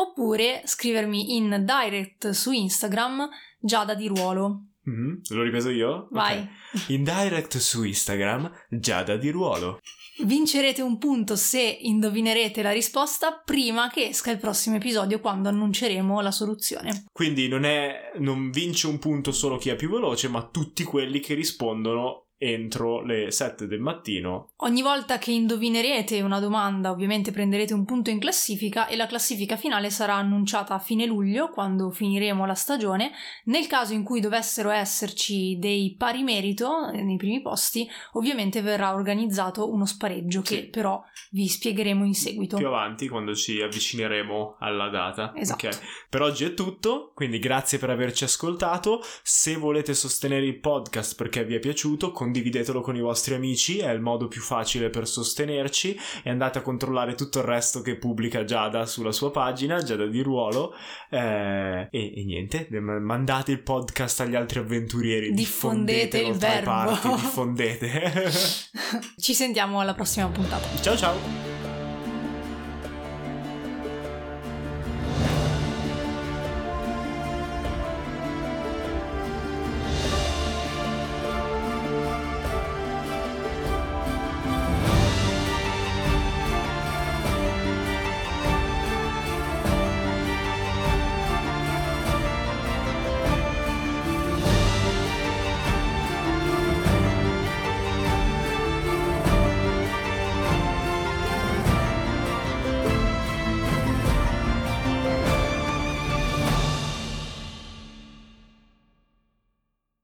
[0.02, 3.28] oppure scrivermi in direct su Instagram
[3.58, 4.66] Giada di Ruolo.
[4.84, 6.08] Mhm, L'ho ripreso io?
[6.10, 6.38] Vai.
[6.38, 6.88] Ok.
[6.88, 9.78] In direct su Instagram, Giada di Ruolo.
[10.24, 16.20] Vincerete un punto se indovinerete la risposta prima che esca il prossimo episodio quando annunceremo
[16.20, 17.06] la soluzione.
[17.12, 21.20] Quindi non, è, non vince un punto solo chi è più veloce, ma tutti quelli
[21.20, 24.50] che rispondono entro le 7 del mattino.
[24.56, 29.56] Ogni volta che indovinerete una domanda, ovviamente prenderete un punto in classifica e la classifica
[29.56, 33.12] finale sarà annunciata a fine luglio, quando finiremo la stagione.
[33.44, 38.92] Nel caso in cui dovessero esserci dei pari merito eh, nei primi posti, ovviamente verrà
[38.94, 40.54] organizzato uno spareggio Sì.
[40.56, 42.56] che però vi spiegheremo in seguito.
[42.56, 45.32] Più avanti, quando ci avvicineremo alla data.
[45.36, 45.66] Esatto.
[45.68, 45.78] Ok.
[46.08, 49.00] Per oggi è tutto, quindi grazie per averci ascoltato.
[49.22, 53.90] Se volete sostenere il podcast perché vi è piaciuto, condividetelo con i vostri amici, è
[53.90, 58.44] il modo più facile per sostenerci e andate a controllare tutto il resto che pubblica
[58.44, 60.74] Giada sulla sua pagina, Giada di Ruolo.
[61.10, 66.70] Eh, e, e niente, mandate il podcast agli altri avventurieri, Diffondete il verbo.
[66.70, 68.12] parti, diffondete.
[69.18, 70.66] Ci sentiamo alla prossima puntata.
[70.80, 71.61] ciao ciao!